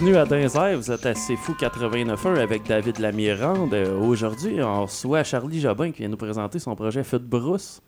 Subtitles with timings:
[0.00, 3.74] Bienvenue à Dinzer, vous êtes à C'est Fou 89.1 avec David Lamirande.
[3.74, 7.82] Euh, Aujourd'hui, on reçoit Charlie Jobin qui vient nous présenter son projet Feu de brousse.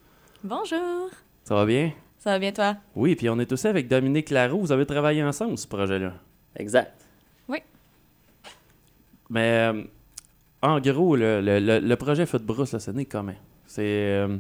[0.45, 1.09] Bonjour.
[1.43, 1.93] Ça va bien?
[2.19, 2.77] Ça va bien toi?
[2.95, 4.61] Oui, puis on est aussi avec Dominique Laroux.
[4.61, 6.13] Vous avez travaillé ensemble, ce projet-là.
[6.57, 6.93] Exact.
[9.31, 9.83] Mais euh,
[10.61, 13.33] en gros, le, le- le- le projet Feu de brousse, là, ce n'est comment?
[13.67, 13.81] C'est...
[13.87, 14.37] euh,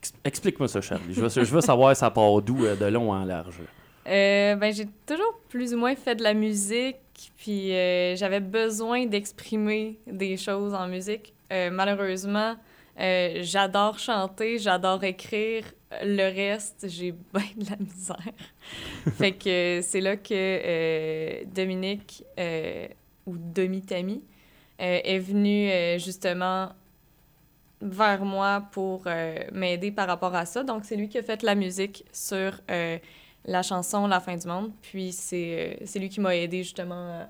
[0.00, 1.12] ex- Explique-moi ça, Charlie.
[1.12, 3.60] Je veux, je veux savoir ça part d'où, de long en large.
[4.08, 6.96] Euh, ben, j'ai toujours plus ou moins fait de la musique,
[7.36, 11.34] puis euh, j'avais besoin d'exprimer des choses en musique.
[11.52, 12.56] Euh, malheureusement,
[12.96, 15.64] j'adore chanter, j'adore écrire.
[16.02, 18.34] Le reste, j'ai bien de la misère.
[19.12, 22.24] fait que c'est là que Dominique,
[23.26, 24.22] ou Demi-Tami,
[24.78, 26.70] est venu justement
[27.80, 29.04] vers moi pour
[29.52, 30.64] m'aider par rapport à ça.
[30.64, 32.52] Donc, c'est lui qui a fait la musique sur
[33.48, 34.72] la chanson La fin du monde.
[34.82, 37.26] Puis, c'est euh, c'est lui qui m'a aidé justement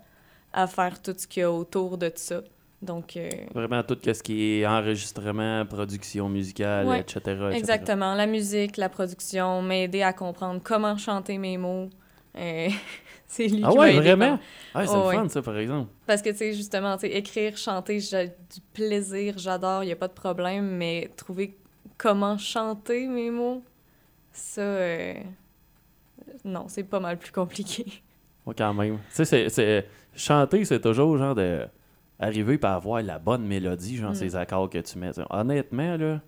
[0.52, 2.42] à, à faire tout ce qu'il y a autour de ça.
[2.80, 7.18] Donc, euh, Vraiment tout ce qui est enregistrement, production musicale, Ouais, etc.,
[7.50, 7.58] etc.
[7.58, 8.14] exactement.
[8.14, 11.88] La musique, la production, m'aider à comprendre comment chanter mes mots.
[12.36, 12.68] Euh,
[13.26, 14.36] c'est lui Ah qui m'a ouais, aidé vraiment?
[14.36, 15.14] par- Ah, c'est Oh, le ouais.
[15.16, 15.90] fun, ça, par exemple.
[16.06, 19.92] Parce que, tu sais, justement, tu sais, écrire, chanter, j'ai du plaisir, j'adore, il n'y
[19.92, 21.56] a pas de problème, mais trouver
[21.96, 23.62] comment chanter mes mots,
[24.32, 25.14] ça, euh,
[26.48, 27.84] non, c'est pas mal plus compliqué.
[28.46, 28.98] Ouais, quand même.
[29.14, 31.66] Tu sais, c'est- chanter, c'est toujours genre de
[32.18, 34.14] arriver à avoir la bonne mélodie, genre Mm.
[34.16, 35.12] ces accords que tu mets.
[35.12, 36.20] T'sais, Honnêtement, là,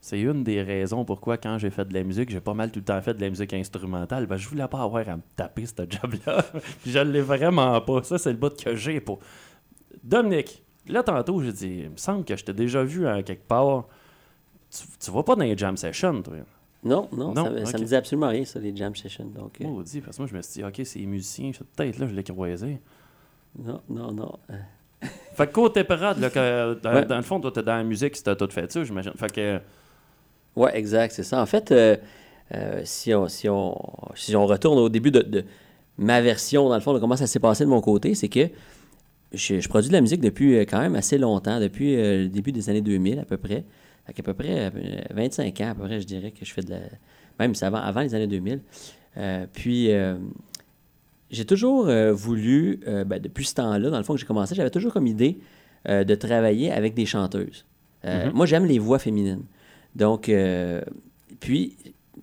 [0.00, 2.80] c'est une des raisons pourquoi quand j'ai fait de la musique, j'ai pas mal tout
[2.80, 4.26] le temps fait de la musique instrumentale.
[4.26, 6.42] Ben, je voulais pas avoir à me taper ce job-là.
[6.82, 8.02] Puis je l'ai vraiment pas.
[8.02, 9.18] Ça, c'est le bout que j'ai pas.
[10.02, 13.46] Dominique, là, tantôt, j'ai dit, il me semble que je t'ai déjà vu à quelque
[13.46, 13.86] part.
[14.70, 16.34] Tu, tu vas pas dans les jam sessions, toi.
[16.86, 19.24] Non, non, Non, ça, me- ça me dit absolument rien, ça, les jam sessions.
[19.26, 21.50] Donc, euh, Oh, dis, parce que moi, je me suis dit, OK, c'est les musiciens.
[21.76, 22.78] Peut-être là, je l'ai croisé.
[23.58, 24.32] non, non, non.
[24.50, 27.04] euh, Fait que côté parade, là, que, dans, Ouais.
[27.04, 29.12] dans le fond, toi, t'es dans la musique, si t'as tout fait ça, j'imagine.
[29.16, 29.60] Fait que,
[30.54, 31.42] Ouais, exact, c'est ça.
[31.42, 31.96] En fait, euh,
[32.54, 33.76] euh, si, on, si, on,
[34.14, 35.44] si on retourne au début de, de
[35.98, 38.48] ma version, dans le fond, de comment ça s'est passé de mon côté, c'est que
[39.34, 42.28] je, je produis de la musique depuis euh, quand même assez longtemps, depuis euh, le
[42.28, 43.64] début des années 2000 à peu près.
[44.06, 46.62] Fait qu'à peu près euh, 25 ans, à peu près, je dirais que je fais
[46.62, 46.78] de la...
[47.38, 48.60] Même c'est avant, avant les années 2000.
[49.18, 50.16] Euh, puis, euh,
[51.30, 54.54] j'ai toujours euh, voulu, euh, ben, depuis ce temps-là, dans le fond que j'ai commencé,
[54.54, 55.38] j'avais toujours comme idée
[55.88, 57.64] euh, de travailler avec des chanteuses.
[58.04, 58.32] Euh, Mhm.
[58.34, 59.42] Moi, j'aime les voix féminines.
[59.94, 60.80] Donc, euh,
[61.40, 61.76] puis,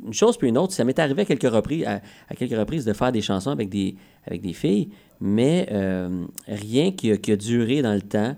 [0.06, 2.86] une chose puis une autre, ça m'est arrivé à quelques reprises, à, à quelques reprises
[2.86, 3.96] de faire des chansons avec des,
[4.26, 4.90] avec des filles,
[5.20, 8.36] mais euh, rien qui a, qui a duré dans le temps.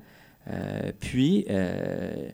[0.50, 2.30] Euh, puis, euh,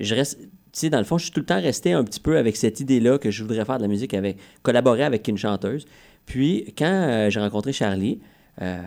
[0.00, 2.20] je reste, tu sais, dans le fond, je suis tout le temps resté un petit
[2.20, 5.38] peu avec cette idée-là que je voudrais faire de la musique avec, collaborer avec une
[5.38, 5.86] chanteuse.
[6.26, 8.20] Puis, quand euh, j'ai rencontré Charlie,
[8.62, 8.80] euh,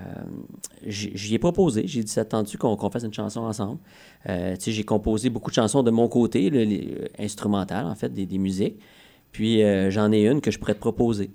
[0.86, 1.84] j'y ai proposé.
[1.86, 3.80] J'ai dit, ça te tente-tu qu'on fasse une chanson ensemble?
[4.28, 8.38] Euh, j'ai composé beaucoup de chansons de mon côté, euh, instrumentales, en fait, des, des
[8.38, 8.78] musiques.
[9.32, 9.62] Puis,
[9.92, 11.30] j'en ai une que je pourrais te proposer.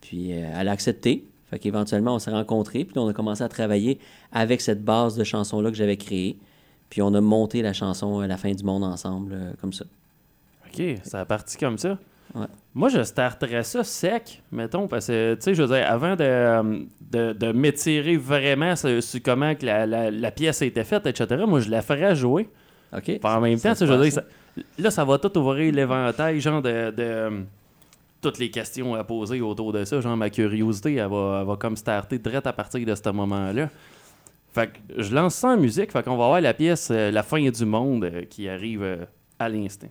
[0.00, 1.24] Puis, elle a accepté.
[1.48, 2.84] Fait qu'éventuellement, on s'est rencontrés.
[2.84, 4.00] Puis, on a commencé à travailler
[4.32, 6.38] avec cette base de chansons-là que j'avais créée.
[6.90, 9.84] Puis, on a monté la chanson euh, La fin du monde ensemble, euh, comme ça.
[10.66, 11.96] OK, ça a parti comme ça.
[12.34, 12.46] Ouais.
[12.74, 16.22] Moi, je starterais ça sec, mettons, parce que, tu sais, je veux dire, avant de,
[16.22, 16.78] euh,
[17.10, 21.06] de, de m'étirer vraiment sur, sur comment que la, la, la pièce a été faite,
[21.06, 22.48] etc., moi, je la ferais jouer.
[22.92, 23.02] OK?
[23.04, 24.24] Puis en même temps, Ça tu sais, se je veux dire, ça-
[24.78, 27.42] là, ça va tout ouvrir l'éventail, genre, de, de,
[28.20, 30.00] toutes les questions à poser autour de ça.
[30.00, 33.70] Genre, ma curiosité, elle va, elle va comme starter direct à partir de ce moment-là.
[34.52, 37.22] Fait que je lance ça en musique, fait qu'on va avoir la pièce euh, La
[37.22, 39.04] fin du monde euh, qui arrive euh,
[39.38, 39.86] à l'instant.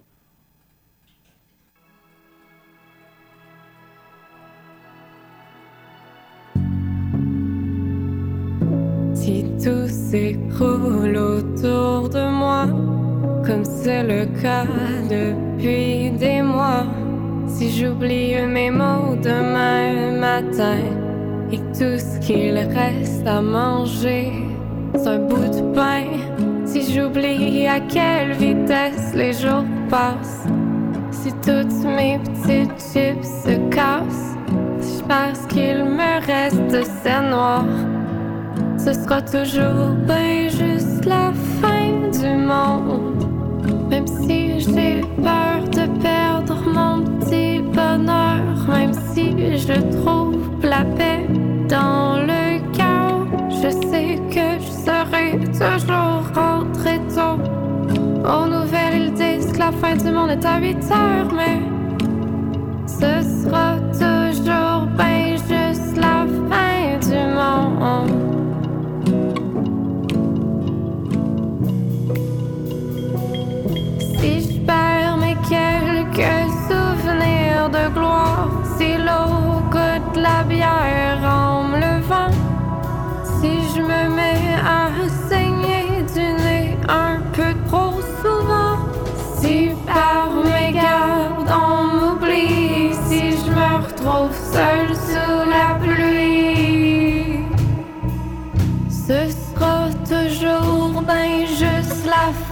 [9.14, 12.66] Si tout s'écroule autour de moi,
[13.46, 14.66] comme c'est le cas
[15.10, 16.86] depuis des mois,
[17.48, 20.80] si j'oublie mes mots demain matin
[21.52, 24.49] et tout ce qu'il reste à manger,
[24.96, 26.06] un bout de pain,
[26.66, 30.46] si j'oublie à quelle vitesse les jours passent,
[31.12, 34.36] si toutes mes petites chips se cassent,
[34.80, 37.66] si je pense qu'il me reste de noire.
[38.78, 41.32] Ce sera toujours bien juste la
[41.62, 43.28] fin du monde.
[43.90, 51.28] Même si j'ai peur de perdre mon petit bonheur, même si je trouve la paix
[51.68, 53.28] dans le cœur,
[55.60, 57.38] serai toujours rentré tôt.
[58.24, 61.60] Aux nouvelles, ils disent que la fin du monde est à 8 heures, mais
[62.88, 64.09] ce sera toujours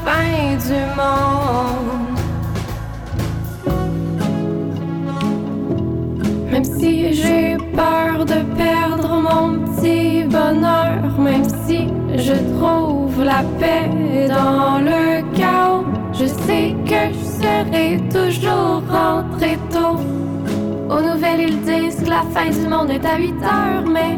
[0.08, 2.20] fin du monde.
[6.52, 11.80] Même si j'ai peur de perdre mon petit bonheur, même si
[12.16, 13.90] je trouve la paix
[14.30, 15.02] dans le
[15.38, 19.98] chaos, je sais que je serai toujours rentré tôt.
[20.94, 24.14] Aux nouvelles, ils disent que la fin du monde est à 8 heures, mais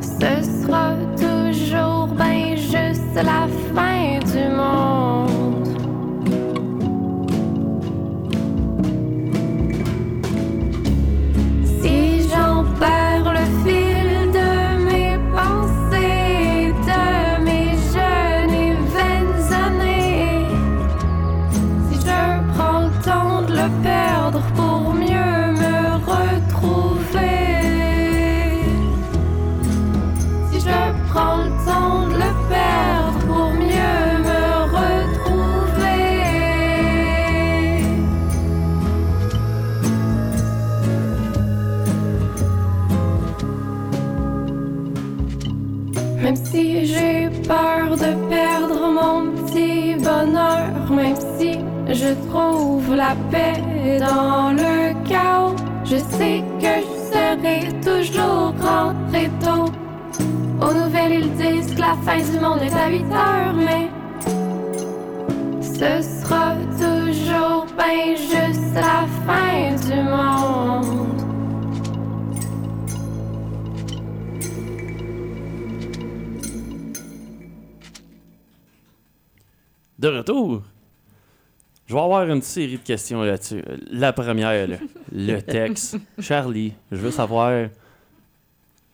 [0.00, 0.32] ce
[0.62, 0.86] sera
[1.24, 3.42] toujours bien juste la
[3.74, 3.89] fin
[53.10, 59.72] la paix dans le chaos, je sais que je serai toujours rentré tôt.
[60.60, 63.88] Aux nouvelles, ils disent que la fin du monde est à 8 heures, mais
[65.60, 71.08] ce sera toujours bien juste la fin du monde.
[79.98, 80.62] De retour,
[81.90, 83.64] je vais avoir une série de questions là-dessus.
[83.90, 84.76] La première, là,
[85.10, 85.96] le texte.
[86.20, 87.68] Charlie, je veux savoir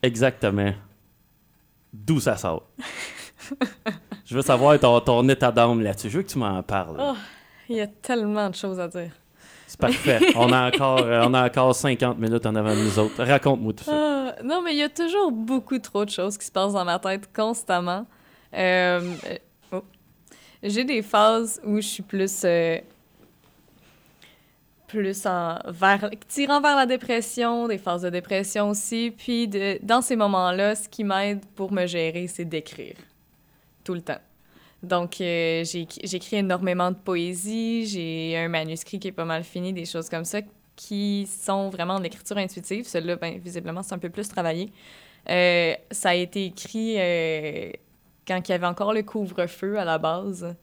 [0.03, 0.73] exactement
[1.93, 2.63] d'où ça sort.
[4.25, 6.09] Je veux savoir ton, ton état d'âme là-dessus.
[6.09, 6.97] Je veux que tu m'en parles.
[6.99, 7.15] Oh.
[7.69, 9.11] Il y a tellement de choses à dire.
[9.67, 10.21] C'est parfait.
[10.35, 13.23] On a, encore, euh, on a encore 50 minutes en avant de nous autres.
[13.23, 13.93] Raconte-moi tout ça.
[13.93, 16.85] Ah, non, mais il y a toujours beaucoup trop de choses qui se passent dans
[16.87, 18.07] ma tête constamment.
[18.55, 19.37] Euh, euh.
[20.63, 22.43] J'ai des phases où je suis plus.
[22.45, 22.79] euh,
[24.87, 25.59] plus en,
[26.29, 29.13] tirant vers la dépression, des phases de dépression aussi.
[29.17, 29.49] Puis
[29.83, 32.97] dans ces moments-là, ce qui m'aide pour me gérer, c'est d'écrire.
[33.85, 34.21] Tout le temps.
[34.83, 39.87] Donc, euh, j'écris énormément de poésie, j'ai un manuscrit qui est pas mal fini, des
[39.87, 40.41] choses comme ça
[40.77, 42.87] qui sont vraiment de l'écriture intuitive.
[42.87, 44.71] Celui-là, ben, visiblement, c'est un peu plus travaillé.
[45.29, 47.71] Euh, ça a été écrit euh,
[48.27, 50.55] quand il y avait encore le couvre-feu à la base.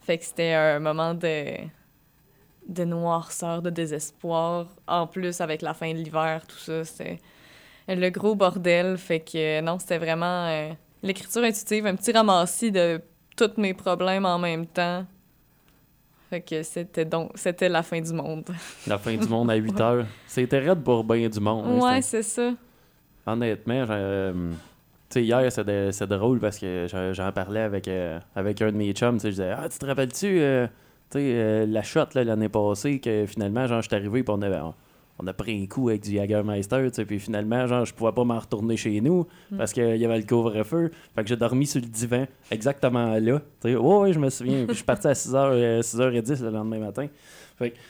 [0.00, 1.54] Fait que c'était un moment de,
[2.68, 4.66] de noirceur, de désespoir.
[4.86, 7.18] En plus, avec la fin de l'hiver, tout ça, c'était
[7.88, 8.96] le gros bordel.
[8.98, 10.70] Fait que non, c'était vraiment euh,
[11.02, 13.00] l'écriture intuitive, un petit ramassis de
[13.36, 15.04] tous mes problèmes en même temps.
[16.30, 18.44] Fait que c'était donc c'était la fin du monde.
[18.86, 20.06] La fin du monde à 8 heures.
[20.26, 21.64] C'était raide pour bien du monde.
[21.66, 22.50] hein, ouais, c'est ça.
[23.24, 24.52] Honnêtement, j'ai, euh,
[25.10, 29.20] sais, hier, c'est drôle parce que j'en parlais avec, euh, avec un de mes chums.
[29.20, 30.66] Je disais, ah, tu te rappelles-tu, euh,
[31.16, 34.60] euh, la shot l'année passée, que finalement, genre, je suis arrivé, puis on avait.
[35.18, 38.38] On a pris un coup avec du Jagermeister, puis finalement, genre, je pouvais pas m'en
[38.38, 40.90] retourner chez nous parce qu'il y avait le couvre-feu.
[41.14, 43.40] Fait que j'ai dormi sur le divan, exactement là.
[43.64, 44.66] Ouais, ouais, je me souviens.
[44.68, 47.06] Je suis parti à 6h, 6h10 le lendemain matin.
[47.58, 47.80] Fait que, tu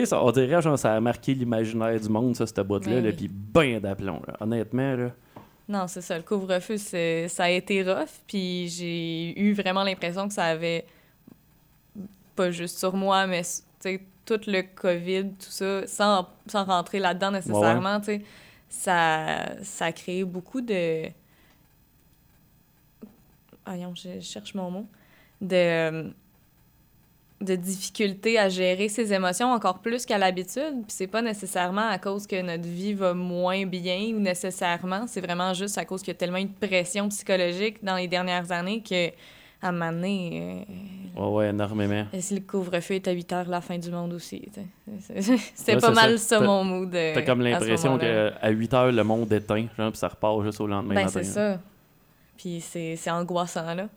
[0.00, 3.04] sais, ça- on dirait, genre, ça a marqué l'imaginaire du monde, ça, cette boîte-là, Ben
[3.04, 3.16] là, oui.
[3.16, 4.20] puis ben d'aplomb.
[4.38, 5.10] Honnêtement, là.
[5.68, 6.16] Non, c'est ça.
[6.16, 8.10] Le couvre-feu, ça a été rough.
[8.26, 10.84] Puis j'ai eu vraiment l'impression que ça avait,
[12.34, 13.42] pas juste sur moi, mais
[14.24, 18.00] tout le COVID, tout ça, sans, sans rentrer là-dedans nécessairement,
[18.68, 21.08] ça, ça a créé beaucoup de.
[23.66, 24.86] Voyons, je, je cherche mon mot.
[25.40, 26.12] De,
[27.42, 30.82] de difficultés à gérer ses émotions encore plus qu'à l'habitude.
[30.86, 35.06] Puis c'est pas nécessairement à cause que notre vie va moins bien ou nécessairement.
[35.06, 38.08] C'est vraiment juste à cause qu'il y a tellement eu de pression psychologique dans les
[38.08, 39.08] dernières années que
[39.64, 40.66] à un moment donné,
[41.16, 42.04] Ouais, ouais, énormément.
[42.12, 44.42] euh, si le couvre-feu est à 8 heures, la fin du monde aussi.
[45.54, 46.38] C'était Ouais, pas mal ça.
[46.38, 46.92] ça, mon mood.
[46.92, 50.60] euh, T'as comme l'impression qu'à 8 heures, le monde éteint, genre, puis ça repart juste
[50.60, 51.20] au lendemain Ben, matin.
[51.22, 51.54] c'est là.
[51.54, 51.60] ça.
[52.36, 53.88] Puis c'est c'est angoissant, là.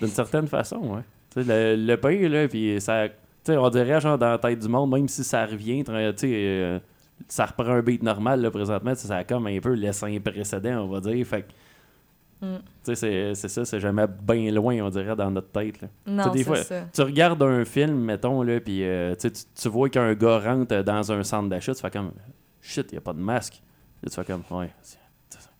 [0.00, 1.02] D'une certaine façon, ouais.
[1.36, 3.06] Le, le pire, là, puis ça...
[3.48, 6.78] On dirait, genre, dans la tête du monde, même si ça revient, euh,
[7.26, 10.84] ça reprend un beat normal, là, présentement, ça a comme un peu laissé un précédent,
[10.84, 12.46] on va dire, fait que...
[12.46, 12.58] Mm.
[12.84, 15.88] C'est- c'est ça, c'est jamais bien loin, on dirait, dans notre tête, là.
[16.06, 16.82] Non, des c'est fois, ça.
[16.92, 21.12] Tu regardes un film, mettons, là, puis euh, tu, tu- vois qu'un gars rentre dans
[21.12, 22.12] un centre d'achat, tu fais comme
[22.60, 23.60] shit, il a pas de masque.
[24.02, 24.70] Là, tu fais comme ouais.
[24.82, 25.50] c'est- c'est ça.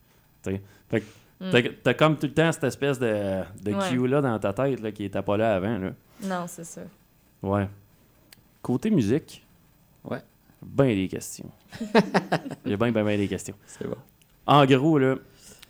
[0.45, 1.07] Tu sais, fait que
[1.41, 1.51] Mm.
[1.83, 3.89] T'as comme tout le temps cette espèce de, de Ouais.
[3.89, 5.79] cue-là dans ta tête là, qui était pas là avant.
[5.79, 5.91] Là.
[6.23, 6.83] Non, c'est ça.
[7.43, 7.67] Ouais.
[8.63, 9.47] Côté musique.
[10.05, 10.21] Ouais.
[10.63, 11.51] Ben des questions.
[12.67, 13.55] J'ai bien, ben, ben des questions.
[13.67, 13.97] C'est bon.
[14.47, 15.17] En gros, là,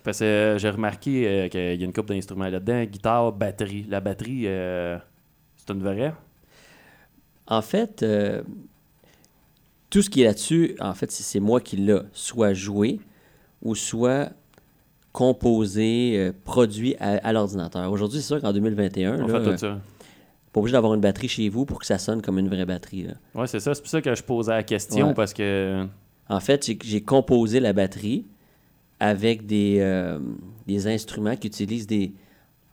[0.03, 3.85] parce que euh, j'ai remarqué euh, qu'il y a une coupe d'instruments là-dedans guitare, batterie.
[3.89, 4.99] La batterie, euh,
[5.57, 6.15] c'est une vraie?
[7.47, 8.43] En fait, euh,
[9.91, 13.01] tout ce qui est là-dessus, en fait, c'est c'est moi qui l'ai soit joué
[13.63, 14.31] ou soit
[15.13, 17.91] composé, euh, produit à, à l'ordinateur.
[17.91, 19.81] Aujourd'hui, c'est sûr qu'en 2021, On là, fait tout ça.
[20.53, 23.07] pas obligé d'avoir une batterie chez vous pour que ça sonne comme une vraie batterie.
[23.35, 23.75] Ouais, c'est ça.
[23.75, 25.15] C'est pour ça que je posais la question Ouais.
[25.15, 25.87] parce que.
[26.29, 28.25] En fait, j'ai- composé la batterie
[29.01, 30.21] avec des, euh,
[30.67, 32.13] des instruments qui utilisent des,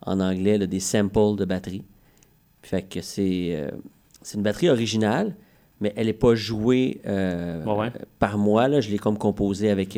[0.06, 1.84] en anglais, là, des samples de batterie.
[2.62, 3.72] Fait que c'est euh,
[4.22, 5.36] c'est une batterie originale,
[5.79, 7.91] mais elle n'est pas jouée euh, ouais.
[8.20, 8.67] par moi.
[8.67, 8.79] Là.
[8.82, 9.98] Je l'ai comme composée avec,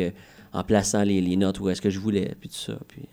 [0.53, 2.77] en plaçant les, les notes où est-ce que je voulais, puis tout ça.
[2.87, 3.03] Puis,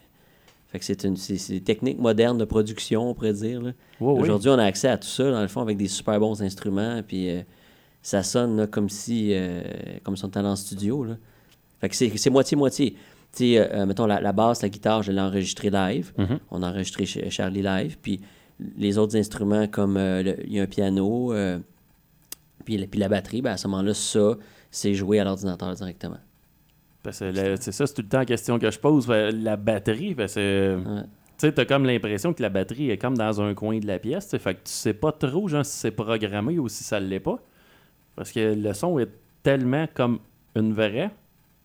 [0.69, 3.61] fait que c'est une c'est- des techniques modernes de production, on pourrait dire.
[3.63, 3.73] oui.
[4.21, 7.03] Aujourd'hui, on a accès à tout ça, dans le fond, avec des super bons instruments,
[7.07, 7.43] puis euh,
[8.03, 9.63] ça sonne là, comme si euh,
[10.03, 11.05] comme si on était en studio.
[11.05, 11.17] Là.
[11.81, 12.93] Fait que c'est moitié-moitié.
[12.93, 12.99] Tu
[13.55, 16.13] sais, euh, mettons, la, la basse, la guitare, je l'ai enregistré live.
[16.17, 16.39] Mhm.
[16.51, 17.99] On a enregistré chez Charlie live.
[18.01, 18.21] Puis
[18.79, 21.35] les autres instruments, comme il y a un piano,
[22.65, 24.37] puis, la- puis la batterie, ben, à ce moment-là, ça,
[24.71, 26.17] c'est joué à l'ordinateur directement.
[27.13, 29.09] C'est ça, c'est tout le temps la question que je pose.
[29.09, 30.77] La batterie, parce que.
[30.77, 31.03] Ouais.
[31.39, 33.99] Tu sais, t'as comme l'impression que la batterie est comme dans un coin de la
[33.99, 34.35] pièce.
[34.39, 37.39] Fait que tu sais pas trop, genre, si c'est programmé ou si ça l'est pas.
[38.15, 39.11] Parce que le son est
[39.43, 40.19] tellement comme
[40.55, 41.11] une vraie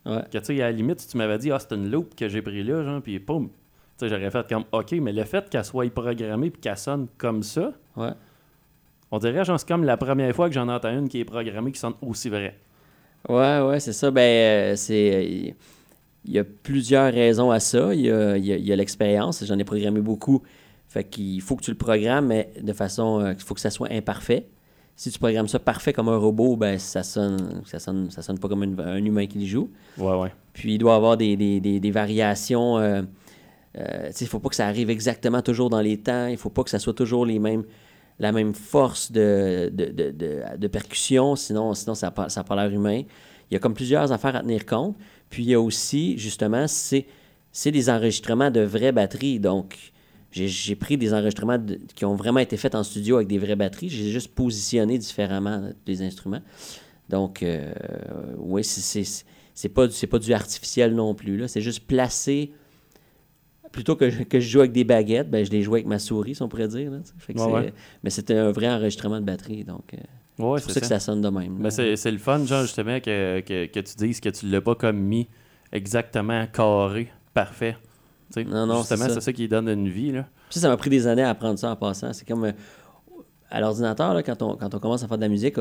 [0.05, 0.23] Ouais.
[0.31, 2.27] que, tu sais, à la limite, si tu m'avais dit, ah, c'est une loupe que
[2.27, 3.47] j'ai pris là, genre, puis poum.
[3.47, 3.53] Tu
[3.97, 7.41] sais, j'aurais fait comme, OK, mais le fait qu'elle soit programmée puis qu'elle sonne comme
[7.43, 8.09] ça, Ouais.
[9.11, 11.71] on dirait, genre, c'est comme la première fois que j'en entends une qui est programmée
[11.71, 12.57] qui sonne aussi vraie.
[13.29, 14.11] Ouais, ouais, c'est ça.
[14.11, 15.11] Ben, euh, c'est.
[15.15, 15.51] euh,
[16.25, 17.93] Il y a plusieurs raisons à ça.
[17.93, 19.43] Il y a, il l'expérience.
[19.45, 20.41] J'en ai programmé beaucoup.
[20.87, 23.21] Fait qu'il faut que tu le programmes, mais de façon.
[23.21, 24.47] euh, Il faut que ça soit imparfait.
[24.95, 28.37] Si tu programmes ça parfait comme un robot, ben ça sonne, ça sonne, ça sonne
[28.37, 29.71] pas comme une- un humain qui le joue.
[29.97, 30.31] Ouais, ouais.
[30.53, 32.77] Puis il doit y avoir des, des, des, des variations.
[32.77, 33.01] euh,
[33.77, 36.27] euh, il faut pas que ça arrive exactement toujours dans les temps.
[36.27, 37.63] Il faut pas que ça soit toujours les mêmes,
[38.21, 40.13] la même force de, de, de,
[40.55, 43.01] de, percussion, sinon, sinon ça n'a pas, l'air humain.
[43.49, 44.95] Il y a comme plusieurs affaires à tenir compte.
[45.31, 47.07] Puis il y a aussi, justement, c'est,
[47.51, 49.39] c'est des enregistrements de vraies batteries.
[49.39, 49.75] Donc,
[50.31, 51.57] j'ai, pris des enregistrements
[51.95, 53.89] qui ont vraiment été faits en studio avec des vraies batteries.
[53.89, 56.43] J'ai juste positionné différemment des instruments.
[57.09, 57.73] Donc, euh,
[58.37, 59.03] oui, c'est,
[59.55, 61.37] c'est, pas, c'est pas du artificiel non plus.
[61.37, 61.47] Là.
[61.47, 62.53] C'est juste placé.
[63.71, 65.97] Plutôt que, je- que je joue avec des baguettes, ben, je les joue avec ma
[65.99, 66.91] souris, si on pourrait dire.
[66.91, 67.13] là, tu sais.
[67.19, 67.73] Fait que Ouais, c'est- ouais.
[68.03, 69.63] Mais c'était un vrai enregistrement de batterie.
[69.63, 69.97] Donc, euh,
[70.43, 71.55] Ouais, c'est pour ça que ça sonne de même.
[71.59, 74.61] Mais c'est c'est le fun, genre, justement, que, que, que tu dises que tu l'as
[74.61, 75.27] pas comme mis
[75.71, 77.77] exactement carré, parfait.
[78.33, 79.33] Tu sais, Non, non, justement, c'est ça.
[79.33, 80.25] qui donne une vie, là.
[80.49, 82.11] Puis ça, m'a pris des années à apprendre ça en passant.
[82.13, 82.51] C'est comme euh,
[83.49, 85.55] à l'ordinateur, là, quand on, quand on commence à faire de la musique,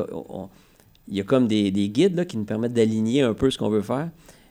[1.09, 3.59] il y a comme des, des guides là, qui nous permettent d'aligner un peu ce
[3.59, 4.11] qu'on veut faire.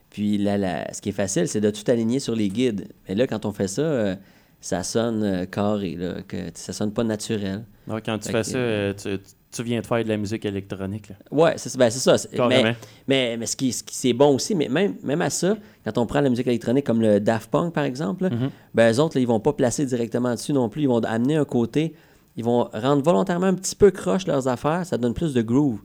[0.09, 2.87] Puis là, la- ce qui est facile, c'est de tout aligner sur les guides.
[3.07, 4.15] Mais là, quand on fait ça, euh,
[4.61, 7.63] ça sonne euh, carré, là, que, ça sonne pas naturel.
[7.87, 9.17] Ouais, quand tu Fait fais que- ça, euh, tu,
[9.51, 11.15] tu viens de faire de la musique électronique, là.
[11.31, 12.15] Ouais, c'est ben, ça.
[12.35, 12.63] Carrément.
[12.63, 12.75] Mais,
[13.07, 15.97] mais, mais ce qui, ce qui- c'est bon aussi, mais même, même à ça, quand
[15.97, 18.49] on prend la musique électronique comme le Daft Punk, par exemple, là, Mhm.
[18.73, 20.83] ben, eux autres, là, ils vont pas placer directement dessus non plus.
[20.83, 21.95] Ils vont amener un côté,
[22.35, 25.79] ils vont rendre volontairement un petit peu croche leurs affaires, ça donne plus de groove.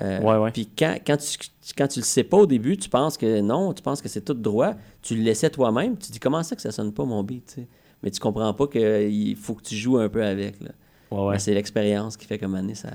[0.00, 0.50] Euh, Ouais, ouais.
[0.52, 1.36] Puis quand, quand, tu,
[1.76, 4.24] quand tu le sais pas au début, tu penses que non, tu penses que c'est
[4.24, 7.22] tout droit, tu le laissais toi-même, tu dis comment ça que ça sonne pas mon
[7.22, 7.68] beat, tu sais?
[8.02, 10.60] Mais tu comprends pas qu'il faut que tu joues un peu avec.
[10.60, 10.70] Là.
[11.10, 12.90] Ouais, c'est l'expérience qui fait comme année, ça,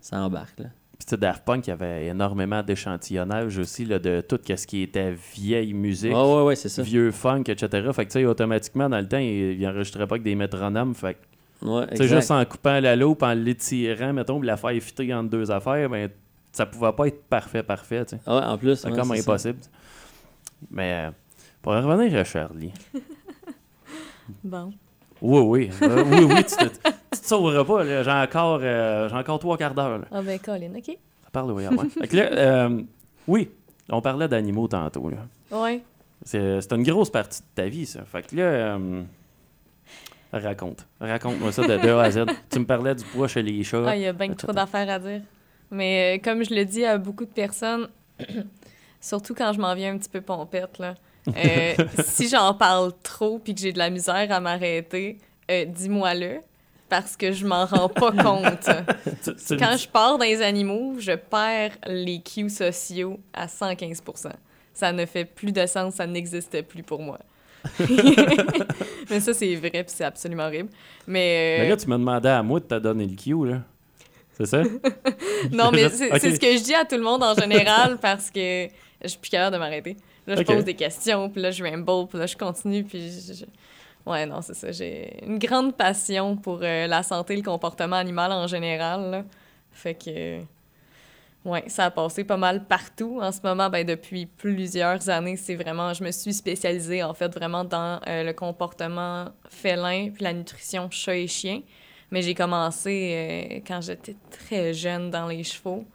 [0.00, 0.58] ça embarque.
[0.58, 0.66] Là.
[0.98, 4.66] Puis, tu sais, Daft Punk, il y avait énormément d'échantillonnage aussi, là, de tout ce
[4.66, 6.82] qui était vieille musique, Ouais, ouais, ouais, c'est ça.
[6.82, 7.68] vieux funk, etc.
[7.92, 10.94] Fait que, tu sais, automatiquement, dans le temps, il, il enregistrait pas avec des métronomes.
[10.96, 11.18] Fait que,
[11.62, 12.16] Ouais, tu sais, exact.
[12.20, 15.88] juste en coupant la loupe, en l'étirant, mettons, puis la faire fitter entre deux affaires,
[15.88, 16.08] ben,
[16.52, 18.30] ça pouvait pas être parfait, parfait, tu sais.
[18.30, 19.30] Ouais, en plus, C'est ouais, comme c'est ça.
[19.32, 19.58] impossible.
[20.70, 21.10] Mais euh,
[21.62, 22.72] pour en revenir à Charlie.
[24.44, 24.72] Bon.
[25.20, 25.70] Oui, oui.
[25.82, 27.82] euh, oui, oui, tu te, tu te sauveras pas.
[27.82, 28.02] là.
[28.02, 30.02] J'ai encore, euh, j'ai encore trois quarts d'heure.
[30.12, 30.86] Ah ben, Colin, OK.
[31.24, 31.84] Ça parle, oui, à moi.
[31.88, 32.82] Fait que là, euh,
[33.26, 33.50] oui,
[33.88, 35.08] on parlait d'animaux tantôt.
[35.10, 35.16] Là.
[35.50, 35.82] Ouais.
[36.22, 38.04] C'est, c'est une grosse partie de ta vie, ça.
[38.04, 39.02] Fait que là, euh,
[40.32, 40.86] raconte.
[41.00, 42.24] Raconte-moi ça de, de A à Z.
[42.50, 43.84] Tu me parlais du poids chez les chats.
[43.86, 45.22] Ah, il y a bien trop d'affaires à dire.
[45.70, 47.88] Mais euh, comme je le dis à beaucoup de personnes,
[49.00, 50.94] surtout quand je m'en viens un petit peu pompette, là,
[51.28, 55.18] euh, si j'en parle trop puis que j'ai de la misère à m'arrêter,
[55.50, 56.40] euh, dis-moi-le,
[56.88, 58.68] parce que je m'en rends pas compte.
[59.22, 63.46] Tu- tu me Quand je pars dans les animaux, je perds les cues sociaux à
[63.46, 64.02] 115
[64.72, 67.18] Ça ne fait plus de sens, ça n'existe plus pour moi.
[69.10, 70.68] mais ça, c'est vrai, puis c'est absolument horrible.
[71.06, 73.62] Mais, euh, Mais là, tu m'as demandé à moi de te donner le cue, là.
[74.36, 74.62] C'est ça?
[75.52, 76.18] non, mais c'est Ok.
[76.20, 78.68] c'est ce que je dis à tout le monde en général parce que
[79.02, 79.96] je suis plus capable de m'arrêter.
[80.26, 83.44] Là, je pose des questions, puis là, je ramble, puis là, je continue, puis je-
[84.10, 84.70] Ouais, non, c'est ça.
[84.72, 89.10] J'ai une grande passion pour euh, la santé et le comportement animal en général.
[89.10, 89.24] là.
[89.72, 90.40] Fait que...
[91.48, 93.20] Ouais, ça a passé pas mal partout.
[93.22, 95.94] En ce moment, ben, depuis plusieurs années, c'est vraiment...
[95.94, 100.90] Je me suis spécialisée, en fait, vraiment dans euh, le comportement félin puis la nutrition
[100.90, 101.62] chat et chien.
[102.10, 105.86] Mais j'ai commencé euh, quand j'étais très jeune dans les chevaux.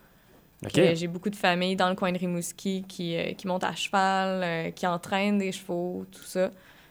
[0.78, 4.74] Euh, J'ai beaucoup de familles dans le coin de Rimouski qui, qui montent à cheval,
[4.74, 6.50] qui entraînent des chevaux, tout ça.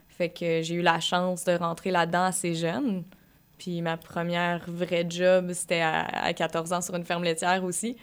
[0.08, 3.02] Fait que j'ai eu la chance de rentrer là-dedans assez jeune.
[3.58, 7.96] Puis ma première vraie job, c'était à, à 14 ans sur une ferme laitière aussi.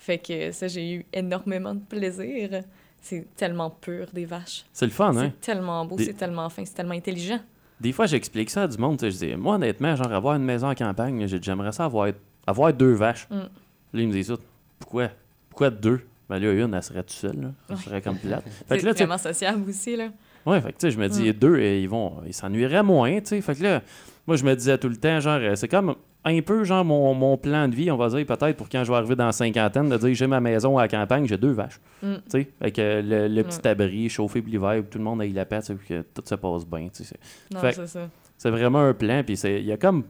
[0.00, 2.62] Fait que ça, j'ai eu énormément de plaisir.
[3.02, 4.64] C'est tellement pur, des vaches.
[4.72, 5.32] C'est le fun, hein?
[5.40, 7.38] C'est tellement beau, Des- c'est tellement fin, c'est tellement intelligent.
[7.80, 8.98] Des fois, j'explique ça à du monde.
[8.98, 11.84] tu sais, Je dis, moi, honnêtement, genre, avoir une maison en campagne, j'ai- j'aimerais ça
[11.84, 12.10] avoir,
[12.46, 13.26] avoir deux vaches.
[13.30, 13.34] Mm.
[13.36, 13.48] Là,
[13.94, 14.34] il me dit ça.
[14.78, 15.08] Pourquoi?
[15.50, 16.00] Pourquoi deux?
[16.28, 17.40] Ben là, une, elle serait toute seule.
[17.40, 17.48] Là.
[17.68, 17.76] Ouais.
[17.76, 18.44] serait comme plate.
[18.44, 20.08] Fait C'est que là, vraiment sociable aussi, là.
[20.46, 21.32] Ouais, fait que tu sais, je me dis, Mm.
[21.34, 23.40] deux, ils vont, ils s'ennuieraient moins, tu sais.
[23.42, 23.82] Fait que là,
[24.26, 27.14] moi, je me disais tout le temps, genre, euh, c'est comme un peu, genre, mon,
[27.14, 29.32] mon plan de vie, on va dire, peut-être, pour quand je vais arriver dans la
[29.32, 31.80] cinquantaine, de dire, j'ai ma maison à la campagne, j'ai deux vaches.
[32.02, 32.14] Mm.
[32.14, 33.68] Tu sais, avec euh, le, le petit Ouais.
[33.68, 36.22] abri chauffé pour l'hiver, où tout le monde la paix, tu sais, puis que tout
[36.26, 37.16] se passe bien, c'est-
[37.52, 38.08] Non, Fait- c'est ça.
[38.36, 40.04] C'est vraiment un plan, puis c'est, il y a comme,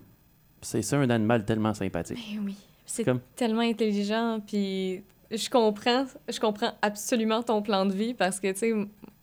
[0.62, 2.18] c'est ça, un animal tellement sympathique.
[2.36, 2.56] Ben oui.
[2.86, 8.40] C'est Comme- tellement intelligent, puis je comprends, je comprends absolument ton plan de vie parce
[8.40, 8.72] que, tu sais,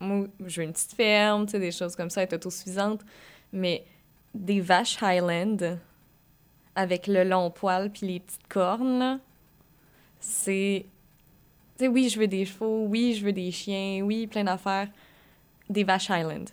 [0.00, 3.02] moi, veux une petite ferme, tu sais, des choses comme ça, être autosuffisante,
[3.52, 3.84] mais
[4.34, 5.78] des vaches Highland
[6.78, 9.18] avec le long poil puis les petites cornes,
[10.20, 10.86] c'est...
[11.76, 14.88] Tu sais, oui, je veux des chevaux, oui, je veux des chiens, oui, plein d'affaires.
[15.68, 16.44] Des vaches Highland.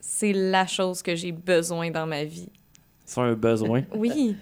[0.00, 2.48] C'est la chose que j'ai besoin dans ma vie.
[3.04, 3.82] C'est un besoin.
[3.94, 4.34] Oui.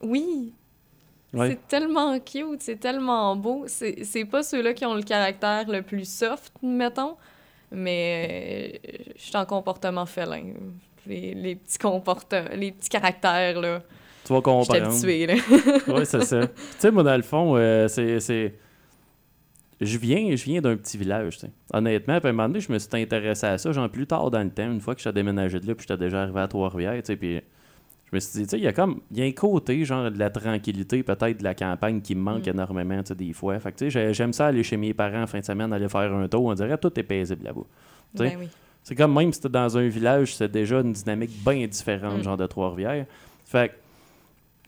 [0.00, 0.54] Oui.
[1.34, 1.50] Ouais.
[1.50, 3.64] C'est tellement cute, c'est tellement beau.
[3.66, 7.16] C'est c'est pas ceux-là qui ont le caractère le plus soft, mettons,
[7.70, 10.44] mais euh, je suis en comportement félin.
[11.08, 13.82] Les, les petits comportements, les petits caractères, là.
[14.24, 14.84] Tu vas comprendre.
[14.88, 15.34] habituée, là.
[15.88, 16.46] oui, c'est ça.
[16.46, 18.54] tu sais, moi, dans le fond, euh, c'est.
[19.80, 21.52] Je viens, je viens d'un petit village, tu sais.
[21.72, 24.42] Honnêtement, à un moment donné, je me suis intéressé à ça, genre plus tard dans
[24.42, 26.94] le temps, une fois que j'étais déménagé de là, puis j'étais déjà arrivé à Trois-Rivières,
[26.96, 29.22] tu sais, puis je me suis dit, tu sais, il y a comme, il y
[29.22, 32.50] a un côté, genre, de la tranquillité, peut-être de la campagne qui me manque Mm.
[32.50, 33.56] énormément, tu sais, des fois.
[33.60, 35.72] Fait que, tu sais, j'ai- j'aime ça aller chez mes parents en fin de semaine,
[35.72, 37.60] aller faire un tour, on dirait, tout est paisible là-bas.
[38.14, 38.48] Ben oui.
[38.88, 42.22] C'est comme même si t'es dans un village, c'est déjà une dynamique bien différente, Mm.
[42.22, 43.04] genre de Trois-Rivières.
[43.44, 43.74] Fait que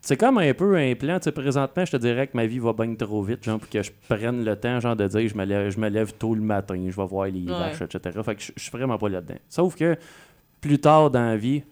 [0.03, 1.19] c'est comme un peu un plan.
[1.19, 3.69] Tu sais, présentement, je te dirais que ma vie va bien trop vite, genre, pour
[3.71, 6.35] que je prenne le temps, genre, de dire je me lève, je me lève tôt
[6.35, 7.47] le matin, je vais voir les Ouais.
[7.53, 8.19] vaches, etc.
[8.23, 9.39] Fait que je je suis vraiment pas là-dedans.
[9.49, 9.97] Sauf que
[10.61, 11.63] plus tard dans la vie,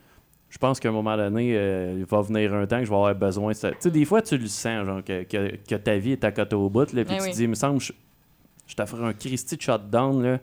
[0.50, 2.96] je pense qu'à un moment donné, euh, il va venir un temps que je vais
[2.96, 3.52] avoir besoin.
[3.52, 3.70] de ça.
[3.72, 6.32] Tu sais, des fois, tu le sens, genre, que, que, que ta vie est à
[6.32, 7.30] côté au bout, là, puis Eh tu oui.
[7.32, 7.92] te dis, il me semble, je,
[8.66, 10.38] je t'offre un Christy de shutdown, là.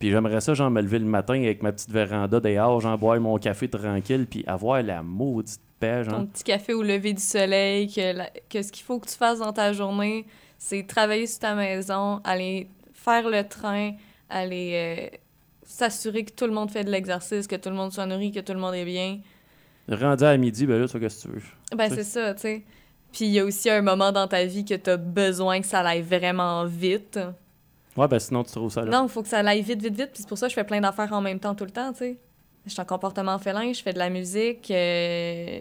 [0.00, 3.20] Puis j'aimerais ça, genre, me lever le matin avec ma petite véranda dehors, genre, boire
[3.20, 6.14] mon café tranquille, puis avoir la maudite paix, genre.
[6.20, 9.14] Ton petit café au lever du soleil, que, la- que ce qu'il faut que tu
[9.14, 10.26] fasses dans ta journée,
[10.58, 13.92] c'est travailler sur ta maison, aller faire le train,
[14.30, 15.16] aller euh,
[15.64, 18.40] s'assurer que tout le monde fait de l'exercice, que tout le monde soit nourri, que
[18.40, 19.18] tout le monde est bien.
[19.90, 21.42] Rendu à midi, ben là, tu fais qu'est-ce que tu veux.
[21.76, 22.62] Ben, c'est ça, tu sais.
[23.12, 25.66] Puis il y a aussi un moment dans ta vie que tu as besoin que
[25.66, 27.18] ça aille vraiment vite.
[28.00, 28.90] Ouais, ben sinon, tu trouves ça là.
[28.90, 30.10] Non, il faut que ça aille vite, vite, vite.
[30.12, 31.92] Puis c'est pour ça que je fais plein d'affaires en même temps tout le temps,
[31.92, 32.16] tu sais.
[32.66, 35.60] Je suis en comportement félin, je fais de la musique, euh,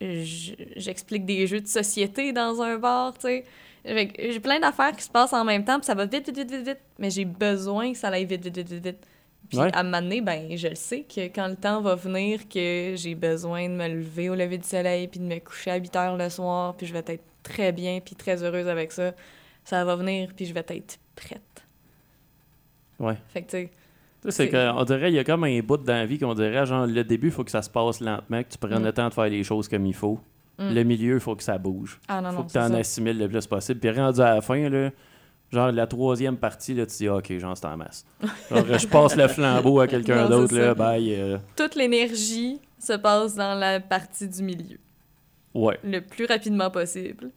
[0.00, 3.44] j'explique des jeux de société dans un bar, tu sais.
[3.84, 6.50] J'ai plein d'affaires qui se passent en même temps, puis ça va vite, vite, vite,
[6.50, 6.78] vite, vite.
[6.98, 9.06] Mais j'ai besoin que ça aille vite, vite, vite, vite, vite.
[9.48, 9.70] Puis Ouais.
[9.72, 12.94] à un moment donné, ben, je le sais que quand le temps va venir, que
[12.96, 15.94] j'ai besoin de me lever au lever du soleil, puis de me coucher à 8
[15.94, 19.12] heures le soir, puis je vais être très bien, puis très heureuse avec ça,
[19.64, 21.40] ça va venir, puis je vais être prête.
[22.98, 23.16] Ouais.
[23.28, 23.70] Fait que, tu sais,
[24.22, 26.34] Tu sais, c'est qu'on dirait, il y a comme un bout dans la vie qu'on
[26.34, 28.86] dirait, genre, le début, il faut que ça se passe lentement, que tu prennes Mm.
[28.86, 30.18] le temps de faire les choses comme il faut.
[30.58, 30.74] Mm.
[30.74, 32.00] Le milieu, il faut que ça bouge.
[32.08, 32.76] Ah non, faut non, que tu en ça.
[32.76, 33.78] assimiles le plus possible.
[33.78, 34.90] Puis rendu à la fin, là,
[35.52, 38.06] genre la troisième partie, là, tu dis, Ah, OK, genre, c'est en masse.
[38.50, 41.14] Genre, je passe le flambeau à quelqu'un d'autre, là, bye.
[41.14, 44.78] euh, Toute l'énergie se passe dans la partie du milieu,
[45.54, 45.78] ouais.
[45.84, 47.30] le plus rapidement possible.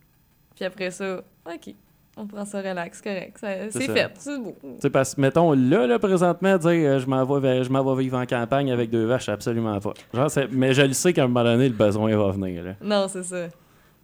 [0.55, 1.73] Puis après ça, OK,
[2.17, 3.37] on prend ça relax, correct.
[3.39, 4.55] C'est fait, c'est beau.
[4.61, 8.25] Tu sais, parce que, mettons, là, là, présentement, dire, euh, je m'en vais, vivre en
[8.25, 9.93] campagne avec deux vaches, absolument pas.
[10.13, 12.73] Genre, mais je le sais qu'à un moment donné, le besoin va venir, là.
[12.81, 13.47] Non, c'est ça.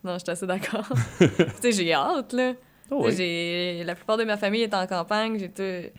[0.03, 0.87] Non, je suis assez d'accord.
[1.19, 1.27] tu
[1.61, 2.53] sais, j'ai hâte, là.
[2.91, 3.83] Oh, oui.
[3.83, 5.91] La plupart de ma famille est en campagne, j'ai tout...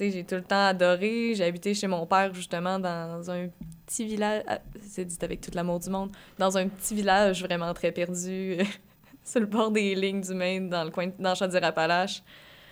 [0.00, 1.34] J'ai tout le temps adoré.
[1.34, 3.46] J'ai habité chez mon père, justement, dans un
[3.86, 4.42] petit village.
[4.48, 6.10] ah, C'est dit avec tout l'amour du monde.
[6.38, 8.58] Dans un petit village vraiment très perdu,
[9.24, 12.22] sur le bord des lignes du Maine, dans le coin, de- dans Chaudière-Appalaches.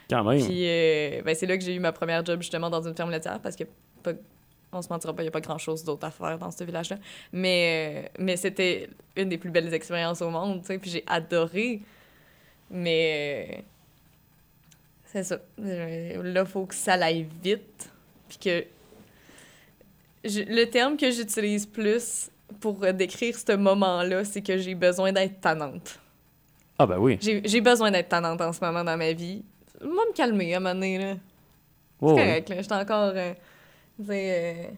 [0.08, 0.44] Quand même.
[0.44, 3.10] Puis, euh, ben, c'est là que j'ai eu ma première job, justement, dans une ferme
[3.10, 3.64] laitière, parce que,
[4.02, 4.12] pas,
[4.72, 6.96] on se mentira pas, il n'y a pas grand-chose d'autre à faire dans ce village-là.
[7.32, 11.04] Mais, euh, mais c'était une des plus belles expériences au monde, tu sais, puis j'ai
[11.06, 11.80] adoré.
[12.70, 13.62] Mais euh,
[15.06, 15.38] c'est ça.
[15.58, 17.90] Là, il faut que ça aille vite,
[18.28, 18.64] puis que...
[20.24, 25.40] je- le terme que j'utilise plus pour décrire ce moment-là, c'est que j'ai besoin d'être
[25.40, 25.98] tannante.
[26.82, 27.18] Ah, ben oui.
[27.20, 29.44] J'ai j'ai besoin d'être tannante en ce moment dans ma vie.
[29.82, 31.14] Moi, me calmer à un moment donné, là.
[32.00, 32.24] C'est Ouais, ouais.
[32.24, 32.62] correct, là.
[32.62, 33.12] J'étais encore...
[33.14, 33.32] euh,
[33.98, 34.70] tu sais, euh,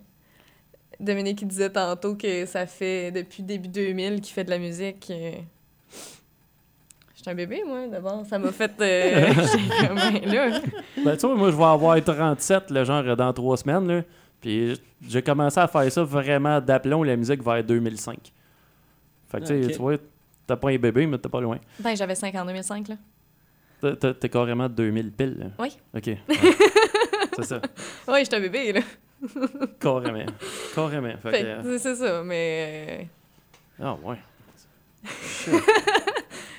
[0.99, 5.07] Dominique disait tantôt que ça fait depuis début 2000 qu'il fait de la musique.
[5.11, 5.33] euh.
[7.15, 8.25] J'étais un bébé, moi, d'abord.
[8.27, 8.73] Ça m'a fait...
[8.81, 9.33] euh,
[9.95, 10.61] ben là...
[11.05, 14.03] Ben, tu vois, moi, je vais avoir 37, le genre, dans trois semaines, là.
[14.41, 14.75] Puis
[15.09, 18.19] j'ai commencé à faire ça vraiment d'aplomb, la musique, vers 2005.
[19.29, 19.73] Fait que, tu sais, Ah, ok.
[19.73, 19.97] tu vois,
[20.47, 21.59] t'as pas un bébé, mais t'es pas loin.
[21.81, 22.97] Ben, j'avais 5 en 2005, là.
[24.21, 25.47] T'es carrément 2000 piles, là.
[25.59, 25.77] Oui.
[25.97, 26.07] OK.
[26.07, 26.19] ouais.
[27.37, 27.61] C'est ça.
[28.09, 28.81] Oui, j'étais un bébé, là.
[29.81, 30.27] Carrément.
[30.75, 31.15] Carrément.
[31.23, 33.09] Fait Fait que, que c'est ça, mais...
[33.81, 34.17] euh, Ah, ouais.
[35.49, 35.59] euh,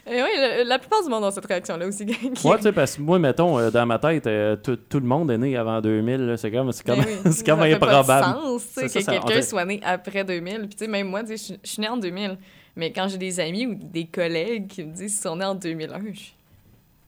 [0.12, 2.06] et oui, la, la plupart du monde ont cette réaction-là aussi.
[2.06, 5.00] qui- Moi, tu sais, parce que moi, mettons, euh, dans ma tête, euh, tout, tout
[5.00, 6.26] le monde est né avant 2000.
[6.26, 6.38] là.
[6.38, 8.26] C'est comme, c'est comme, Ben oui, c'est comme ça fait pas de improbable.
[8.26, 10.60] sens, C'est que ça, ça- en quelqu'un fait- soit né après 2000.
[10.62, 12.38] Puis, tu sais, même moi, je suis née en 2000.
[12.76, 15.56] Mais quand j'ai des amis ou des collègues qui me disent qu'ils sont nés en
[15.56, 16.22] 2001, je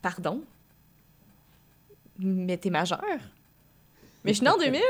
[0.01, 0.41] Pardon?
[2.19, 3.01] Mais t'es majeur?
[4.23, 4.81] Mais je suis née en 2000!